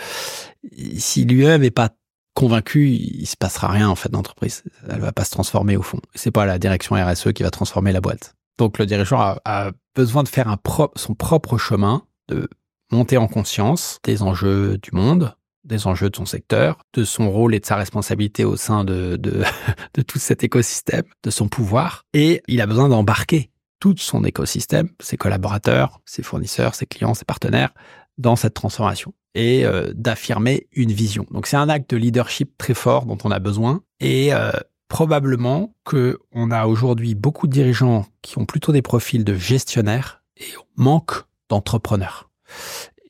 [0.97, 1.89] si lui-même n'est pas
[2.37, 4.63] convaincu, il se passera rien en fait d'entreprise.
[4.87, 5.99] Elle va pas se transformer au fond.
[6.13, 8.35] C'est pas la direction RSE qui va transformer la boîte.
[8.59, 10.55] Donc le dirigeant a, besoin de faire
[10.95, 12.47] son propre chemin, de
[12.91, 17.55] monter en conscience des enjeux du monde, des enjeux de son secteur, de son rôle
[17.55, 19.19] et de sa responsabilité au sein de
[20.07, 22.05] tout cet écosystème, de son pouvoir.
[22.13, 27.25] Et il a besoin d'embarquer tout son écosystème, ses collaborateurs, ses fournisseurs, ses clients, ses
[27.25, 27.73] partenaires,
[28.17, 31.25] dans cette transformation et euh, d'affirmer une vision.
[31.31, 34.51] Donc c'est un acte de leadership très fort dont on a besoin et euh,
[34.87, 40.23] probablement que on a aujourd'hui beaucoup de dirigeants qui ont plutôt des profils de gestionnaires
[40.37, 42.29] et on manque d'entrepreneurs.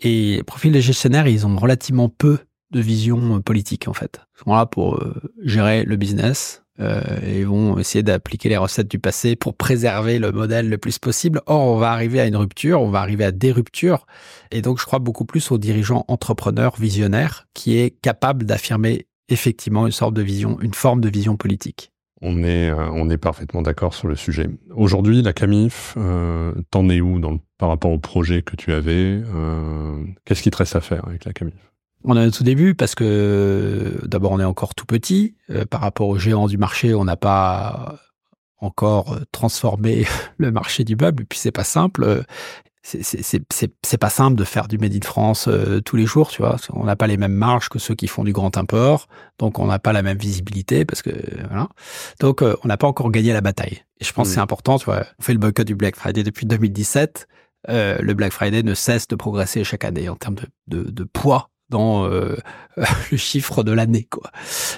[0.02, 2.40] Et les profils de gestionnaires, ils ont relativement peu
[2.72, 4.20] de vision politique en fait.
[4.36, 8.90] Ils sont là pour euh, gérer le business, euh, et vont essayer d'appliquer les recettes
[8.90, 11.42] du passé pour préserver le modèle le plus possible.
[11.46, 14.06] Or, on va arriver à une rupture, on va arriver à des ruptures.
[14.52, 19.86] Et donc, je crois beaucoup plus aux dirigeants entrepreneurs visionnaires qui est capable d'affirmer effectivement
[19.86, 21.92] une sorte de vision, une forme de vision politique.
[22.22, 24.48] On est, euh, on est parfaitement d'accord sur le sujet.
[24.76, 27.22] Aujourd'hui, la Camif, euh, t'en es où
[27.58, 31.26] par rapport au projet que tu avais euh, Qu'est-ce qui te reste à faire avec
[31.26, 31.54] la Camif
[32.04, 35.82] on est au tout début parce que d'abord on est encore tout petit euh, par
[35.82, 36.94] rapport aux géants du marché.
[36.94, 38.00] On n'a pas
[38.60, 40.06] encore transformé
[40.38, 41.24] le marché du meuble.
[41.24, 42.24] Et puis c'est pas simple.
[42.84, 46.56] C'est pas simple de faire du made in France euh, tous les jours, tu vois.
[46.72, 49.66] On n'a pas les mêmes marges que ceux qui font du grand import, donc on
[49.66, 51.12] n'a pas la même visibilité parce que
[51.50, 51.68] voilà.
[52.22, 53.84] Donc euh, on n'a pas encore gagné la bataille.
[54.00, 54.44] Et je pense que c'est mmh.
[54.44, 55.04] important, tu vois.
[55.20, 57.28] On fait le boycott du Black Friday depuis 2017.
[57.68, 61.50] le Black Friday ne cesse de progresser chaque année en termes de, de, de poids
[61.70, 62.36] dans euh,
[63.12, 64.32] le chiffre de l'année quoi.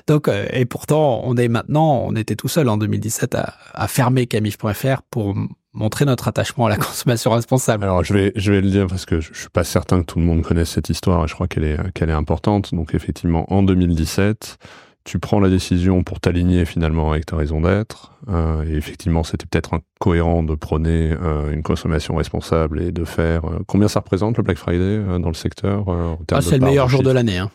[0.08, 3.88] Donc euh, et pourtant on est maintenant on était tout seul en 2017 à, à
[3.88, 5.36] fermer camif.fr pour
[5.74, 7.84] montrer notre attachement à la consommation responsable.
[7.84, 10.06] Alors je vais je vais le dire parce que je, je suis pas certain que
[10.06, 12.74] tout le monde connaisse cette histoire et je crois qu'elle est qu'elle est importante.
[12.74, 14.58] Donc effectivement en 2017
[15.04, 18.14] tu prends la décision pour t'aligner finalement avec ta raison d'être.
[18.28, 23.46] Euh, et effectivement, c'était peut-être incohérent de prôner euh, une consommation responsable et de faire.
[23.46, 25.86] Euh, combien ça représente le Black Friday dans le secteur
[26.32, 27.38] ah, C'est le meilleur jour de l'année.
[27.38, 27.50] Hein.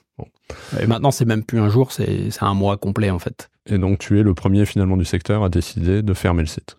[0.81, 3.51] Et maintenant, c'est même plus un jour, c'est un mois complet en fait.
[3.67, 6.77] Et donc, tu es le premier finalement du secteur à décider de fermer le site.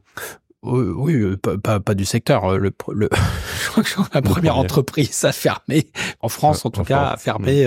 [0.66, 2.58] Oui, pas, pas, du secteur.
[2.58, 3.10] Le, le
[3.64, 5.88] je crois que je suis la première entreprise à fermer,
[6.22, 7.66] en France en tout cas, à fermer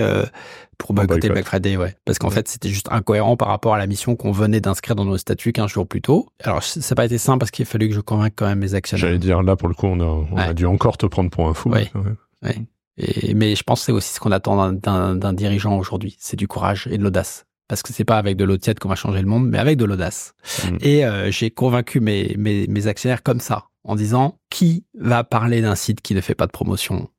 [0.79, 1.95] pour boycotter Black Friday, ouais.
[2.05, 5.05] Parce qu'en fait, c'était juste incohérent par rapport à la mission qu'on venait d'inscrire dans
[5.05, 6.27] nos statuts 15 jours plus tôt.
[6.43, 8.59] Alors, ça n'a pas été simple parce qu'il a fallu que je convainque quand même
[8.59, 9.05] mes actionnaires.
[9.05, 11.47] J'allais dire, là, pour le coup, on a, on a dû encore te prendre pour
[11.47, 11.69] un fou.
[11.69, 11.91] Oui.
[12.41, 12.55] Ouais.
[12.97, 16.15] Et, mais je pense que c'est aussi ce qu'on attend d'un dirigeant aujourd'hui.
[16.19, 17.45] C'est du courage et de l'audace.
[17.69, 19.77] Parce que c'est pas avec de l'eau tiède qu'on va changer le monde, mais avec
[19.77, 20.33] de l'audace.
[20.65, 20.77] Mm.
[20.81, 25.61] Et euh, j'ai convaincu mes, mes, mes actionnaires comme ça, en disant, qui va parler
[25.61, 27.09] d'un site qui ne fait pas de promotion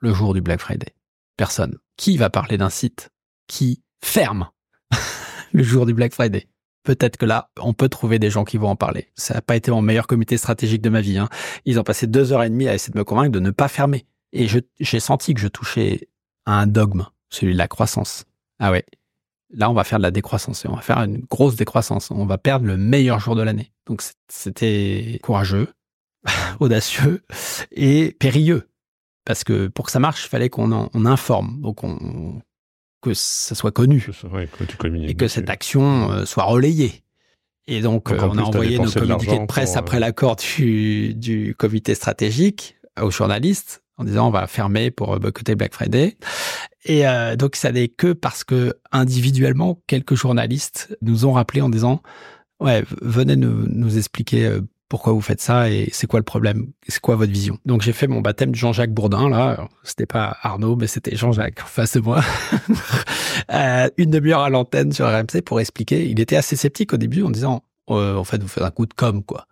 [0.00, 0.94] le jour du Black Friday?
[1.36, 1.78] Personne.
[1.96, 3.10] Qui va parler d'un site
[3.46, 4.50] qui ferme
[5.52, 6.48] le jour du Black Friday?
[6.82, 9.08] Peut-être que là, on peut trouver des gens qui vont en parler.
[9.14, 11.18] Ça n'a pas été mon meilleur comité stratégique de ma vie.
[11.18, 11.28] Hein.
[11.66, 13.68] Ils ont passé deux heures et demie à essayer de me convaincre de ne pas
[13.68, 14.06] fermer.
[14.32, 14.48] Et
[14.80, 16.08] j'ai senti que je touchais
[16.46, 18.24] à un dogme, celui de la croissance.
[18.58, 18.84] Ah ouais,
[19.52, 22.10] là, on va faire de la décroissance et on va faire une grosse décroissance.
[22.10, 23.72] On va perdre le meilleur jour de l'année.
[23.86, 25.68] Donc, c'était courageux,
[26.60, 27.22] audacieux
[27.72, 28.68] et périlleux.
[29.24, 31.60] Parce que pour que ça marche, il fallait qu'on on informe.
[31.60, 32.40] Donc, on,
[33.00, 34.06] que ça soit connu.
[35.06, 37.02] et que cette action euh, soit relayée.
[37.66, 41.54] Et donc, euh, on a envoyé nos communiqués de, presse après euh, l'accord du, du
[41.54, 46.16] comité stratégique aux journalistes en disant on va fermer pour boycotter Black Friday.
[46.86, 47.04] Et
[47.36, 52.00] donc, ça n'est que parce que individuellement, quelques journalistes nous ont rappelé en disant
[52.58, 54.60] ouais, venez nous, expliquer
[54.90, 57.92] pourquoi vous faites ça et c'est quoi le problème C'est quoi votre vision Donc j'ai
[57.92, 59.68] fait mon baptême de Jean-Jacques Bourdin là.
[59.84, 62.20] C'était pas Arnaud, mais c'était Jean-Jacques en face de moi.
[63.52, 66.10] euh, une demi-heure à l'antenne sur RMC pour expliquer.
[66.10, 68.84] Il était assez sceptique au début en disant euh, en fait vous faites un coup
[68.84, 69.46] de com quoi.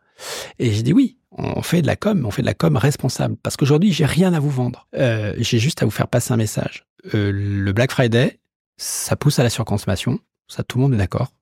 [0.58, 3.36] Et j'ai dit oui, on fait de la com, on fait de la com responsable
[3.42, 4.88] parce qu'aujourd'hui j'ai rien à vous vendre.
[4.96, 6.86] Euh, j'ai juste à vous faire passer un message.
[7.14, 8.38] Euh, le Black Friday,
[8.76, 11.32] ça pousse à la surconsommation, ça tout le monde est d'accord.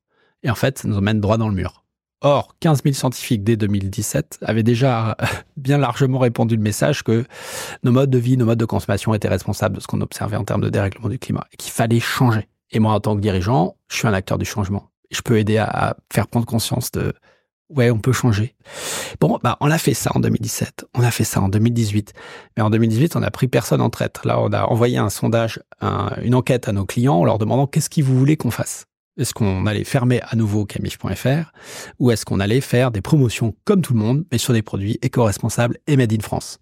[0.42, 1.84] Et en fait, ça nous emmène droit dans le mur.
[2.22, 5.16] Or, 15 000 scientifiques dès 2017 avaient déjà
[5.56, 7.24] bien largement répondu le message que
[7.82, 10.44] nos modes de vie, nos modes de consommation étaient responsables de ce qu'on observait en
[10.44, 12.48] termes de dérèglement du climat et qu'il fallait changer.
[12.70, 14.90] Et moi, en tant que dirigeant, je suis un acteur du changement.
[15.10, 17.12] Je peux aider à faire prendre conscience de
[17.70, 18.54] ouais, on peut changer.
[19.20, 22.12] Bon, bah, on a fait ça en 2017, on a fait ça en 2018,
[22.56, 24.20] mais en 2018, on a pris personne en traite.
[24.24, 25.60] Là, on a envoyé un sondage,
[26.22, 28.86] une enquête à nos clients en leur demandant qu'est-ce qu'ils vous voulez qu'on fasse.
[29.18, 31.52] Est-ce qu'on allait fermer à nouveau camif.fr
[31.98, 34.98] ou est-ce qu'on allait faire des promotions comme tout le monde, mais sur des produits
[35.00, 36.58] éco-responsables et made in France?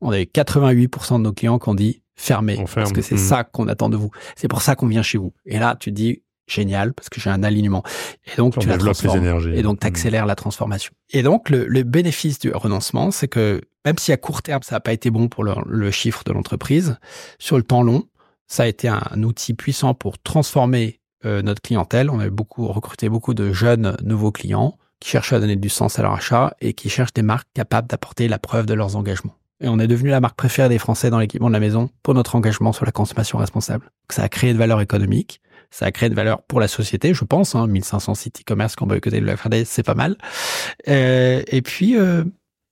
[0.00, 3.18] On avait 88% de nos clients qui ont dit fermez, parce que c'est mmh.
[3.18, 4.10] ça qu'on attend de vous.
[4.36, 5.32] C'est pour ça qu'on vient chez vous.
[5.46, 7.82] Et là, tu dis génial parce que j'ai un alignement.
[8.26, 9.52] Et donc, tu la transformes.
[9.54, 10.92] Et donc, tu accélères la transformation.
[11.10, 14.76] Et donc, le, le bénéfice du renoncement, c'est que même si à court terme, ça
[14.76, 16.98] n'a pas été bon pour le, le chiffre de l'entreprise,
[17.38, 18.04] sur le temps long,
[18.46, 22.10] ça a été un outil puissant pour transformer euh, notre clientèle.
[22.10, 25.98] On a beaucoup recruté beaucoup de jeunes nouveaux clients qui cherchent à donner du sens
[25.98, 29.34] à leur achat et qui cherchent des marques capables d'apporter la preuve de leurs engagements.
[29.62, 32.14] Et on est devenu la marque préférée des Français dans l'équipement de la maison pour
[32.14, 33.90] notre engagement sur la consommation responsable.
[34.08, 35.40] ça a créé de valeur économique,
[35.70, 37.54] ça a créé de valeur pour la société, je pense.
[37.54, 40.16] Hein, 1500 sites e-commerce qui ont boycotté le Black Friday, c'est pas mal.
[40.88, 42.24] Euh, et puis, euh,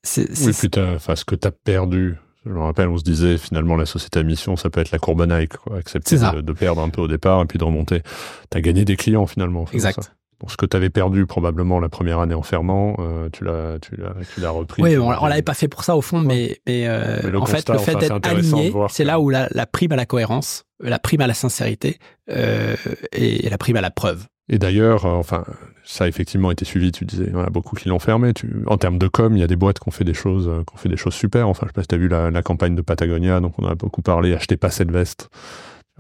[0.03, 0.29] c'est...
[0.45, 3.77] Oui, puis enfin, ce que tu as perdu, je me rappelle, on se disait finalement
[3.77, 5.79] la société à mission, ça peut être la courbe Nike, quoi.
[5.79, 8.03] accepter de, de, perdre un peu au départ et puis de remonter.
[8.51, 9.67] Tu as gagné des clients finalement.
[9.73, 10.13] Exact
[10.47, 13.97] ce que tu avais perdu probablement la première année en fermant, euh, tu l'as tu
[13.97, 14.83] l'as tu l'as repris.
[14.83, 17.79] Oui, on, l'avait pas fait pour ça au fond, mais, mais, euh, en fait le
[17.79, 21.27] fait d'être aligné, c'est là où la, la, prime à la cohérence, la prime à
[21.27, 21.99] la sincérité
[22.31, 22.77] euh,
[23.13, 24.27] et, la prime à la preuve.
[24.49, 25.45] Et d'ailleurs, euh, enfin,
[25.85, 26.91] ça a effectivement été suivi.
[26.91, 28.33] Tu disais, il y en a beaucoup qui l'ont fermé.
[28.33, 30.49] Tu, en termes de com, il y a des boîtes qui ont fait des choses,
[30.49, 31.49] euh, qui ont fait des choses super.
[31.49, 33.67] Enfin, je sais pas si tu as vu la, la, campagne de Patagonia, donc on
[33.67, 34.35] a beaucoup parlé.
[34.35, 35.29] Achetez pas cette veste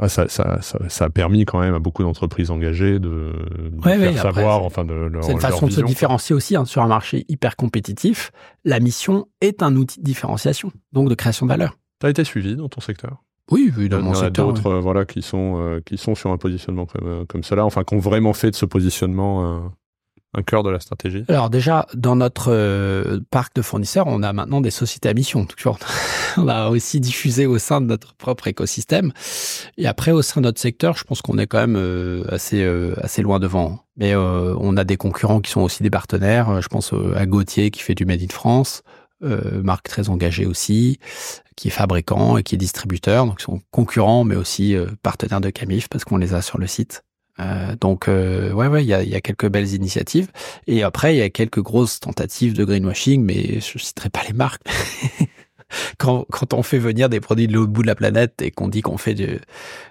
[0.07, 3.33] ça, ça, ça, ça, a permis quand même à beaucoup d'entreprises engagées de,
[3.73, 6.83] de faire savoir, enfin, de leur C'est une façon de se différencier aussi hein, sur
[6.83, 8.31] un marché hyper compétitif.
[8.65, 11.77] La mission est un outil de différenciation, donc de création de valeur.
[12.01, 13.25] Tu as été suivi dans ton secteur?
[13.51, 14.45] Oui, oui, dans mon secteur.
[14.45, 17.25] Il y a d'autres, voilà, qui sont euh, qui sont sur un positionnement comme euh,
[17.27, 19.61] comme cela, enfin, qui ont vraiment fait de ce positionnement euh,
[20.35, 24.33] un cœur de la stratégie Alors déjà, dans notre euh, parc de fournisseurs, on a
[24.33, 25.47] maintenant des sociétés à mission.
[26.45, 29.13] on a aussi diffusé au sein de notre propre écosystème.
[29.77, 32.63] Et après, au sein de notre secteur, je pense qu'on est quand même euh, assez
[32.63, 33.81] euh, assez loin devant.
[33.97, 36.63] Mais on a des concurrents qui sont aussi des partenaires.
[36.63, 38.85] Je pense à Gauthier qui fait du Made in France,
[39.21, 41.01] marque très engagée aussi,
[41.57, 43.27] qui est fabricant et qui est distributeur.
[43.27, 46.69] Donc ils sont concurrents, mais aussi partenaires de Camif parce qu'on les a sur le
[46.69, 47.03] site.
[47.41, 50.27] Euh, donc euh, ouais ouais il y a, y a, quelques belles initiatives
[50.67, 54.33] et après il y a quelques grosses tentatives de greenwashing mais je citerai pas les
[54.33, 54.63] marques
[55.99, 58.69] quand, quand on fait venir des produits de l'autre bout de la planète et qu'on
[58.69, 59.39] dit qu'on fait du,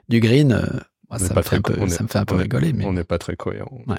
[0.09, 2.85] du green euh, ça, me fait un peu, ça me fait un peu rigoler mais
[2.85, 3.97] on n'est pas très cohérent ouais.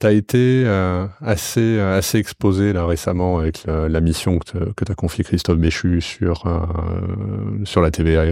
[0.00, 4.84] Tu as été euh, assez assez exposé là récemment avec la, la mission que, que
[4.84, 8.24] t'as confié Christophe Béchu sur euh, sur la TVA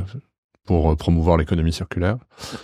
[0.69, 2.19] pour euh, promouvoir l'économie circulaire.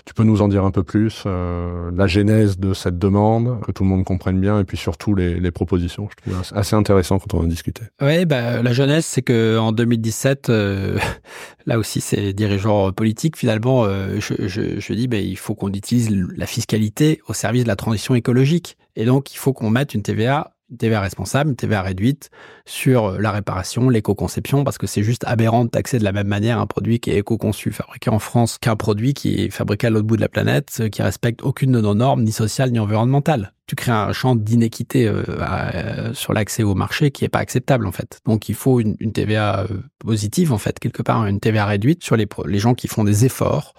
[0.04, 3.72] Tu peux nous en dire un peu plus, euh, la genèse de cette demande, que
[3.72, 6.06] tout le monde comprenne bien, et puis surtout les, propositions.
[6.10, 7.86] Je trouve assez intéressant quand on en discutait.
[8.02, 10.98] Oui, bah, la genèse, c'est que en 2017, euh,
[11.66, 13.38] là aussi, c'est dirigeants politiques.
[13.38, 18.14] Finalement, je, dis, bah, il faut qu'on utilise la fiscalité au service de la transition
[18.14, 22.30] écologique, et donc il faut qu'on mette une TVA une TVA responsable, une TVA réduite
[22.66, 26.26] sur euh, la réparation, l'éco-conception, parce que c'est juste aberrant de taxer de la même
[26.26, 29.90] manière un produit qui est éco-conçu, fabriqué en France, qu'un produit qui est fabriqué à
[29.90, 32.78] l'autre bout de la planète, euh, qui respecte aucune de nos normes, ni sociales, ni
[32.78, 33.52] environnementales.
[33.66, 37.92] Tu crées un champ d'inéquité euh, sur l'accès au marché qui est pas acceptable, en
[37.92, 38.20] fait.
[38.26, 39.66] Donc, il faut une, TVA
[40.00, 43.24] positive, en fait, quelque part, une TVA réduite sur les, les gens qui font des
[43.24, 43.72] efforts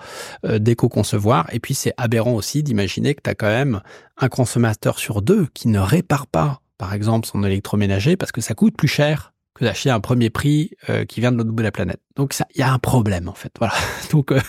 [0.44, 1.48] d'éco-concevoir.
[1.54, 3.82] Et puis, c'est aberrant aussi d'imaginer que tu as quand même
[4.18, 8.54] un consommateur sur deux qui ne répare pas par exemple son électroménager, parce que ça
[8.54, 11.64] coûte plus cher que d'acheter un premier prix euh, qui vient de l'autre bout de
[11.64, 12.02] la planète.
[12.16, 13.52] Donc il y a un problème en fait.
[13.60, 13.74] Voilà.
[14.12, 14.40] Donc euh,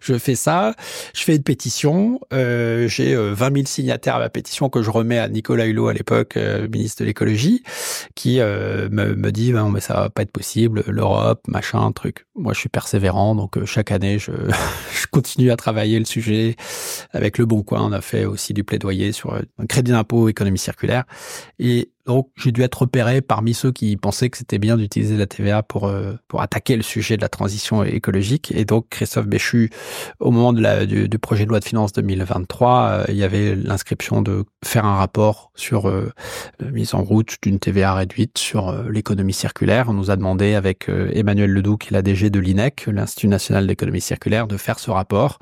[0.00, 0.74] je fais ça,
[1.14, 5.18] je fais une pétition, euh, j'ai 20 000 signataires à ma pétition que je remets
[5.18, 6.36] à Nicolas Hulot à l'époque,
[6.70, 7.62] ministre de l'écologie,
[8.14, 12.26] qui me, dit ben, mais ça va pas être possible, l'Europe, machin, truc.
[12.34, 14.32] Moi je suis persévérant, donc chaque année je,
[15.10, 16.56] continue à travailler le sujet.
[17.12, 20.58] Avec le Bon Coin, on a fait aussi du plaidoyer sur un crédit d'impôt économie
[20.58, 21.04] circulaire
[21.58, 25.26] et donc j'ai dû être repéré parmi ceux qui pensaient que c'était bien d'utiliser la
[25.26, 28.52] TVA pour, euh, pour attaquer le sujet de la transition écologique.
[28.54, 29.70] Et donc, Christophe Béchu,
[30.20, 34.84] au moment du, projet de loi de finances 2023, il y avait l'inscription de faire
[34.84, 39.86] un rapport sur la mise en route d'une TVA réduite sur l'économie circulaire.
[39.88, 43.66] On nous a demandé avec Emmanuel Ledoux, qui est la DG de l'INEC, l'Institut national
[43.66, 45.38] d'économie circulaire, de faire ce rapport.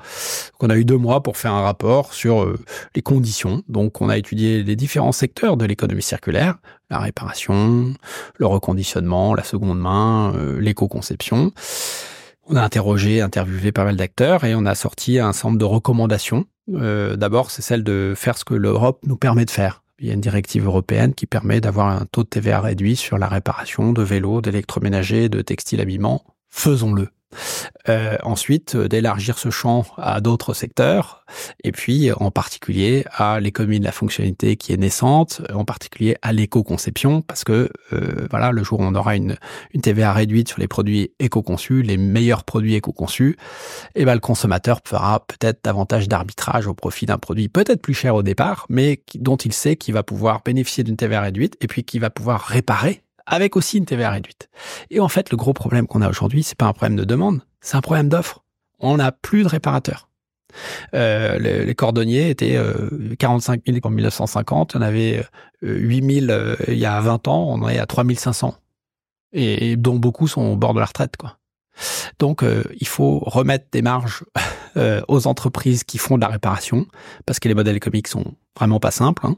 [0.59, 2.55] On a eu deux mois pour faire un rapport sur
[2.95, 3.63] les conditions.
[3.67, 6.55] Donc, on a étudié les différents secteurs de l'économie circulaire,
[6.89, 7.93] la réparation,
[8.37, 11.51] le reconditionnement, la seconde main, euh, l'éco-conception.
[12.47, 16.45] On a interrogé, interviewé pas mal d'acteurs et on a sorti un nombre de recommandations.
[16.73, 19.83] Euh, d'abord, c'est celle de faire ce que l'Europe nous permet de faire.
[19.99, 23.17] Il y a une directive européenne qui permet d'avoir un taux de TVA réduit sur
[23.17, 26.23] la réparation de vélos, d'électroménagers, de textiles habillement.
[26.49, 27.14] Faisons-le.
[27.87, 31.23] Euh, ensuite, euh, d'élargir ce champ à d'autres secteurs,
[31.63, 36.33] et puis en particulier à l'économie de la fonctionnalité qui est naissante, en particulier à
[36.33, 39.35] l'éco-conception, parce que euh, voilà, le jour où on aura une,
[39.73, 43.37] une TVA réduite sur les produits éco-conçus, les meilleurs produits éco-conçus,
[43.95, 48.15] eh ben le consommateur fera peut-être davantage d'arbitrage au profit d'un produit peut-être plus cher
[48.15, 51.83] au départ, mais dont il sait qu'il va pouvoir bénéficier d'une TVA réduite et puis
[51.83, 54.49] qu'il va pouvoir réparer avec aussi une TVA réduite.
[54.89, 57.41] Et en fait, le gros problème qu'on a aujourd'hui, c'est pas un problème de demande,
[57.61, 58.43] c'est un problème d'offre.
[58.79, 60.09] On n'a plus de réparateurs.
[60.93, 62.57] Euh, les, cordonniers étaient
[63.19, 65.25] 45 000 en 1950, on avait
[65.61, 68.55] 8 000 euh, il y a 20 ans, on en est à 3 500.
[69.33, 71.37] Et, et dont beaucoup sont au bord de la retraite, quoi.
[72.19, 74.23] Donc, euh, il faut remettre des marges
[74.77, 76.85] euh, aux entreprises qui font de la réparation,
[77.25, 79.25] parce que les modèles économiques sont vraiment pas simples.
[79.25, 79.35] Hein.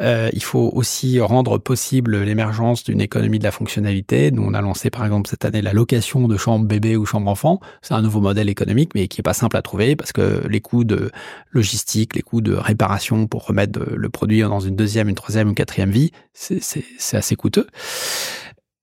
[0.00, 4.32] Euh, il faut aussi rendre possible l'émergence d'une économie de la fonctionnalité.
[4.32, 7.30] Nous, on a lancé par exemple cette année la location de chambres bébés ou chambres
[7.30, 7.60] enfants.
[7.82, 10.60] C'est un nouveau modèle économique, mais qui est pas simple à trouver parce que les
[10.60, 11.12] coûts de
[11.52, 15.54] logistique, les coûts de réparation pour remettre le produit dans une deuxième, une troisième, une
[15.54, 17.68] quatrième vie, c'est assez coûteux.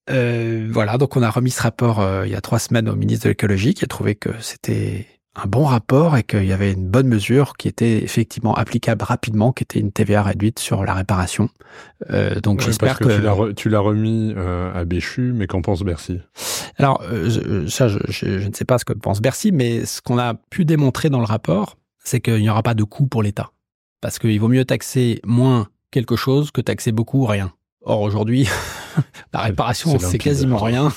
[0.10, 2.95] Euh, voilà, donc on a remis ce rapport euh, il y a trois semaines au
[2.95, 6.74] ministre de l'écologie qui a trouvé que c'était un bon rapport et qu'il y avait
[6.74, 10.93] une bonne mesure qui était effectivement applicable rapidement, qui était une TVA réduite sur la
[10.93, 11.49] réparation.
[12.10, 16.20] Euh, donc j'espère que, tu l'as remis à Béchu, mais qu'en pense Bercy?
[16.78, 17.04] Alors
[17.68, 20.66] ça, je, je, ne sais pas ce que pense Bercy, mais ce qu'on a pu
[20.66, 23.51] démontrer dans le rapport, c'est qu'il n'y aura pas de coût pour l'État,
[24.01, 27.54] parce qu'il vaut mieux taxer moins quelque chose que taxer beaucoup ou rien.
[27.86, 28.48] Or aujourd'hui,
[29.34, 30.92] la réparation, c'est quasiment rien.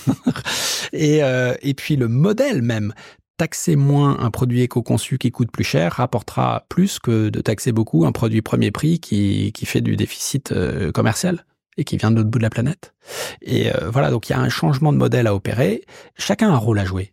[0.93, 2.93] et, euh, et puis le modèle même,
[3.37, 8.07] taxer moins un produit éco-conçu qui coûte plus cher rapportera plus que de taxer beaucoup
[8.07, 11.45] un produit premier prix qui, qui fait du déficit euh, commercial
[11.77, 12.95] et qui vient de l'autre bout de la planète.
[13.43, 15.83] Et euh, voilà, donc il y a un changement de modèle à opérer.
[16.17, 17.13] Chacun a un rôle à jouer.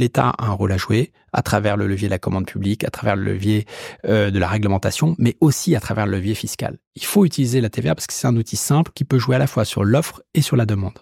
[0.00, 2.90] L'État a un rôle à jouer à travers le levier de la commande publique, à
[2.90, 3.66] travers le levier
[4.06, 6.78] euh, de la réglementation, mais aussi à travers le levier fiscal.
[6.96, 9.38] Il faut utiliser la TVA parce que c'est un outil simple qui peut jouer à
[9.38, 10.98] la fois sur l'offre et sur la demande.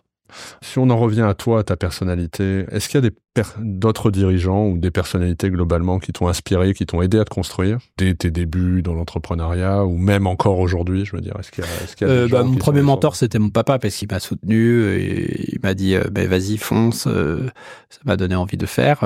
[0.63, 3.11] Si on en revient à toi, à ta personnalité, est-ce qu'il y a
[3.59, 7.79] d'autres dirigeants ou des personnalités globalement qui t'ont inspiré, qui t'ont aidé à te construire
[7.97, 11.65] dès tes débuts dans l'entrepreneuriat ou même encore aujourd'hui, je veux dire Est-ce qu'il
[12.07, 15.53] y a, euh, bah, Mon premier mentor, c'était mon papa parce qu'il m'a soutenu et
[15.53, 17.07] il m'a dit euh, ben, vas-y, fonce.
[17.07, 17.49] Euh,
[17.91, 19.05] ça m'a donné envie de faire.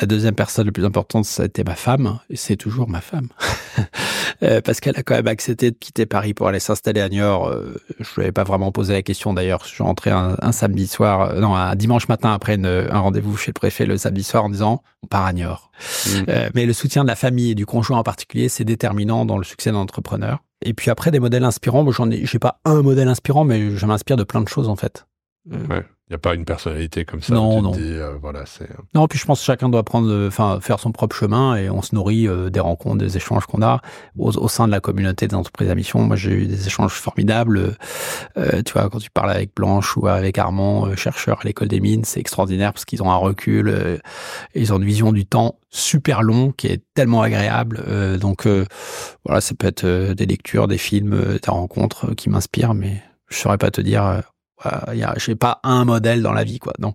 [0.00, 3.00] La deuxième personne la plus importante, ça a été ma femme, et c'est toujours ma
[3.00, 3.28] femme,
[4.44, 7.48] euh, parce qu'elle a quand même accepté de quitter Paris pour aller s'installer à Niort.
[7.48, 9.64] Euh, je ne lui avais pas vraiment posé la question d'ailleurs.
[9.64, 13.50] Je suis rentré un, samedi soir, euh, non, un dimanche matin après un rendez-vous chez
[13.50, 15.70] le préfet le samedi soir en disant on part à Niort.
[16.06, 16.22] Mmh.
[16.54, 19.44] mais le soutien de la famille et du conjoint en particulier, c'est déterminant dans le
[19.44, 20.38] succès d'un entrepreneur.
[20.64, 23.76] Et puis après, des modèles inspirants, moi j'en ai, j'ai pas un modèle inspirant, mais
[23.76, 25.06] je m'inspire de plein de choses en fait.
[25.50, 25.84] Ouais.
[26.08, 27.34] Il n'y a pas une personnalité comme ça.
[27.34, 27.74] Non, non.
[27.78, 28.64] Euh, voilà, c'est.
[28.64, 28.82] Euh.
[28.94, 31.82] Non, puis je pense que chacun doit prendre, enfin, faire son propre chemin et on
[31.82, 33.82] se nourrit euh, des rencontres, des échanges qu'on a
[34.16, 36.00] au, sein de la communauté des entreprises à mission.
[36.00, 37.76] Moi, j'ai eu des échanges formidables.
[38.36, 42.04] tu vois, quand tu parles avec Blanche ou avec Armand, chercheur à l'école des mines,
[42.04, 44.00] c'est extraordinaire parce qu'ils ont un recul,
[44.54, 47.84] ils ont une vision du temps super long qui est tellement agréable.
[48.18, 48.48] donc,
[49.26, 53.58] voilà, ça peut être des lectures, des films, des rencontres qui m'inspirent, mais je saurais
[53.58, 54.22] pas te dire
[54.64, 56.72] je n'ai pas un modèle dans la vie, quoi.
[56.78, 56.94] Non.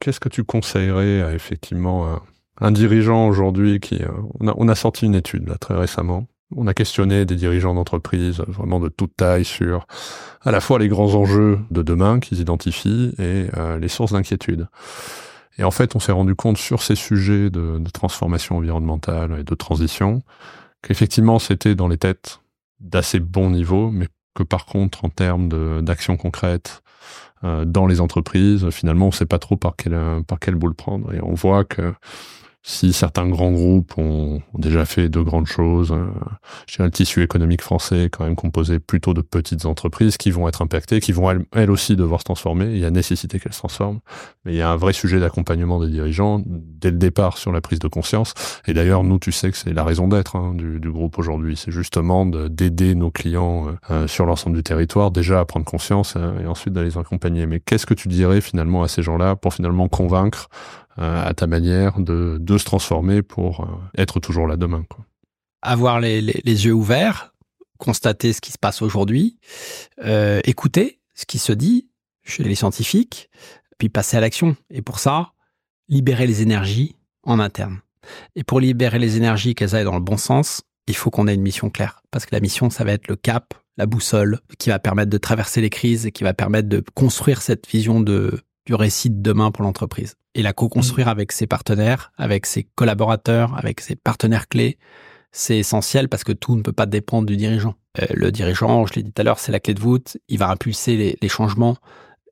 [0.00, 2.20] Qu'est-ce que tu conseillerais à effectivement
[2.60, 4.08] un dirigeant aujourd'hui qui euh,
[4.40, 6.26] on, a, on a sorti une étude très récemment.
[6.54, 9.86] On a questionné des dirigeants d'entreprise vraiment de toute taille sur
[10.42, 14.68] à la fois les grands enjeux de demain qu'ils identifient et euh, les sources d'inquiétude.
[15.58, 19.44] Et en fait, on s'est rendu compte sur ces sujets de, de transformation environnementale et
[19.44, 20.22] de transition
[20.82, 22.40] qu'effectivement c'était dans les têtes
[22.78, 25.48] d'assez bons niveaux, mais que par contre en termes
[25.82, 26.83] d'action concrète euh,
[27.66, 31.12] dans les entreprises, finalement on ne sait pas trop par quelle par quelle boule prendre.
[31.14, 31.92] Et on voit que
[32.66, 36.06] si certains grands groupes ont, déjà fait de grandes choses, euh,
[36.66, 40.62] je le tissu économique français quand même composé plutôt de petites entreprises qui vont être
[40.62, 42.72] impactées, qui vont elles, aussi devoir se transformer.
[42.72, 44.00] Il y a nécessité qu'elles se transforment,
[44.46, 47.60] mais il y a un vrai sujet d'accompagnement des dirigeants dès le départ sur la
[47.60, 48.32] prise de conscience.
[48.66, 51.70] Et d'ailleurs, nous, tu sais que c'est la raison d'être hein, du, groupe aujourd'hui, c'est
[51.70, 56.46] justement d'aider nos clients euh, euh, sur l'ensemble du territoire déjà à prendre conscience et
[56.46, 57.44] ensuite d'aller les accompagner.
[57.44, 61.46] Mais qu'est-ce que tu dirais finalement à ces gens-là pour finalement convaincre euh, à ta
[61.46, 63.66] manière de, de se transformer pour euh,
[64.00, 64.84] être toujours là demain.
[64.88, 65.04] Quoi.
[65.62, 67.34] Avoir les, les, les, yeux ouverts,
[67.78, 69.38] constater ce qui se passe aujourd'hui,
[70.04, 71.88] euh, écouter ce qui se dit
[72.22, 73.30] chez les scientifiques,
[73.78, 74.56] puis passer à l'action.
[74.70, 75.32] Et pour ça,
[75.88, 77.80] libérer les énergies en interne.
[78.36, 81.34] Et pour libérer les énergies, qu'elles aillent dans le bon sens, il faut qu'on ait
[81.34, 82.02] une mission claire.
[82.10, 85.18] Parce que la mission, ça va être le cap, la boussole, qui va permettre de
[85.18, 89.20] traverser les crises et qui va permettre de construire cette vision de du récit de
[89.20, 91.10] demain pour l'entreprise et la co-construire mm.
[91.10, 94.78] avec ses partenaires, avec ses collaborateurs, avec ses partenaires clés.
[95.32, 97.74] C'est essentiel parce que tout ne peut pas dépendre du dirigeant.
[98.00, 100.16] Euh, le dirigeant, je l'ai dit tout à l'heure, c'est la clé de voûte.
[100.28, 101.76] Il va impulser les, les changements.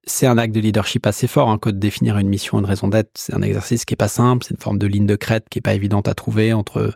[0.05, 2.89] C'est un acte de leadership assez fort hein, que de définir une mission, une raison
[2.89, 3.11] d'être.
[3.15, 4.45] C'est un exercice qui est pas simple.
[4.45, 6.93] C'est une forme de ligne de crête qui est pas évidente à trouver entre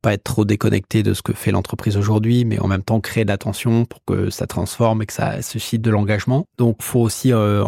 [0.00, 3.24] pas être trop déconnecté de ce que fait l'entreprise aujourd'hui, mais en même temps créer
[3.24, 6.46] de l'attention pour que ça transforme et que ça suscite de l'engagement.
[6.58, 7.64] Donc, faut aussi, euh,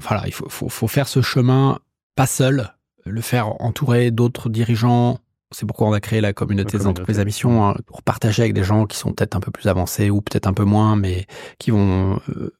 [0.00, 1.78] voilà, il faut, faut, faut, faire ce chemin
[2.16, 5.18] pas seul, le faire entourer d'autres dirigeants.
[5.50, 8.54] C'est pourquoi on a créé la communauté des entreprises à mission hein, pour partager avec
[8.54, 11.26] des gens qui sont peut-être un peu plus avancés ou peut-être un peu moins, mais
[11.58, 12.54] qui vont euh,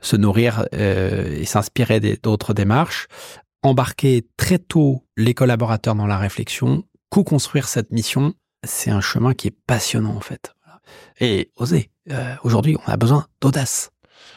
[0.00, 3.06] se nourrir euh, et s'inspirer d'autres démarches.
[3.62, 8.34] Embarquer très tôt les collaborateurs dans la réflexion, co-construire cette mission
[8.66, 10.54] c'est un chemin qui est passionnant en fait.
[11.20, 11.90] Et oser.
[12.10, 13.90] Euh, aujourd'hui, on a besoin d'audace.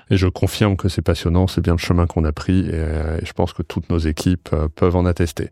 [0.09, 3.19] Et je confirme que c'est passionnant, c'est bien le chemin qu'on a pris et, euh,
[3.23, 5.49] je pense que toutes nos équipes euh, peuvent en attester.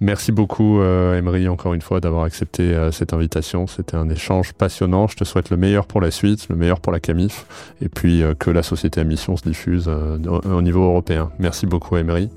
[0.00, 3.66] Merci beaucoup, Emery, encore une fois, d'avoir accepté cette invitation.
[3.66, 5.06] C'était un échange passionnant.
[5.06, 7.46] Je te souhaite le meilleur pour la suite, le meilleur pour la CAMIF,
[7.80, 11.32] et puis que la société à mission se diffuse au niveau européen.
[11.38, 12.28] Merci beaucoup, Emery.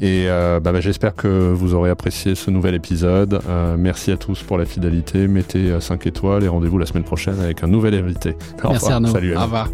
[0.00, 3.40] Et euh, bah, bah, j'espère que vous aurez apprécié ce nouvel épisode.
[3.48, 5.28] Euh, merci à tous pour la fidélité.
[5.28, 8.36] Mettez 5 étoiles et rendez-vous la semaine prochaine avec un nouvel invité.
[8.62, 8.92] Au merci revoir.
[8.92, 9.12] Arnaud.
[9.12, 9.36] Salut.
[9.36, 9.68] Au revoir.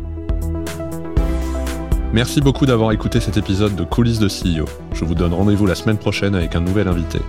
[2.13, 4.65] Merci beaucoup d'avoir écouté cet épisode de Coulisses de CEO.
[4.95, 7.21] Je vous donne rendez-vous la semaine prochaine avec un nouvel invité.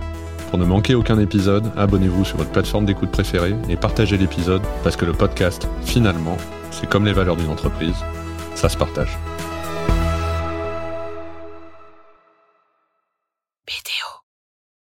[0.50, 4.96] Pour ne manquer aucun épisode, abonnez-vous sur votre plateforme d'écoute préférée et partagez l'épisode parce
[4.96, 6.36] que le podcast, finalement,
[6.70, 7.94] c'est comme les valeurs d'une entreprise,
[8.54, 9.16] ça se partage.
[13.66, 14.11] video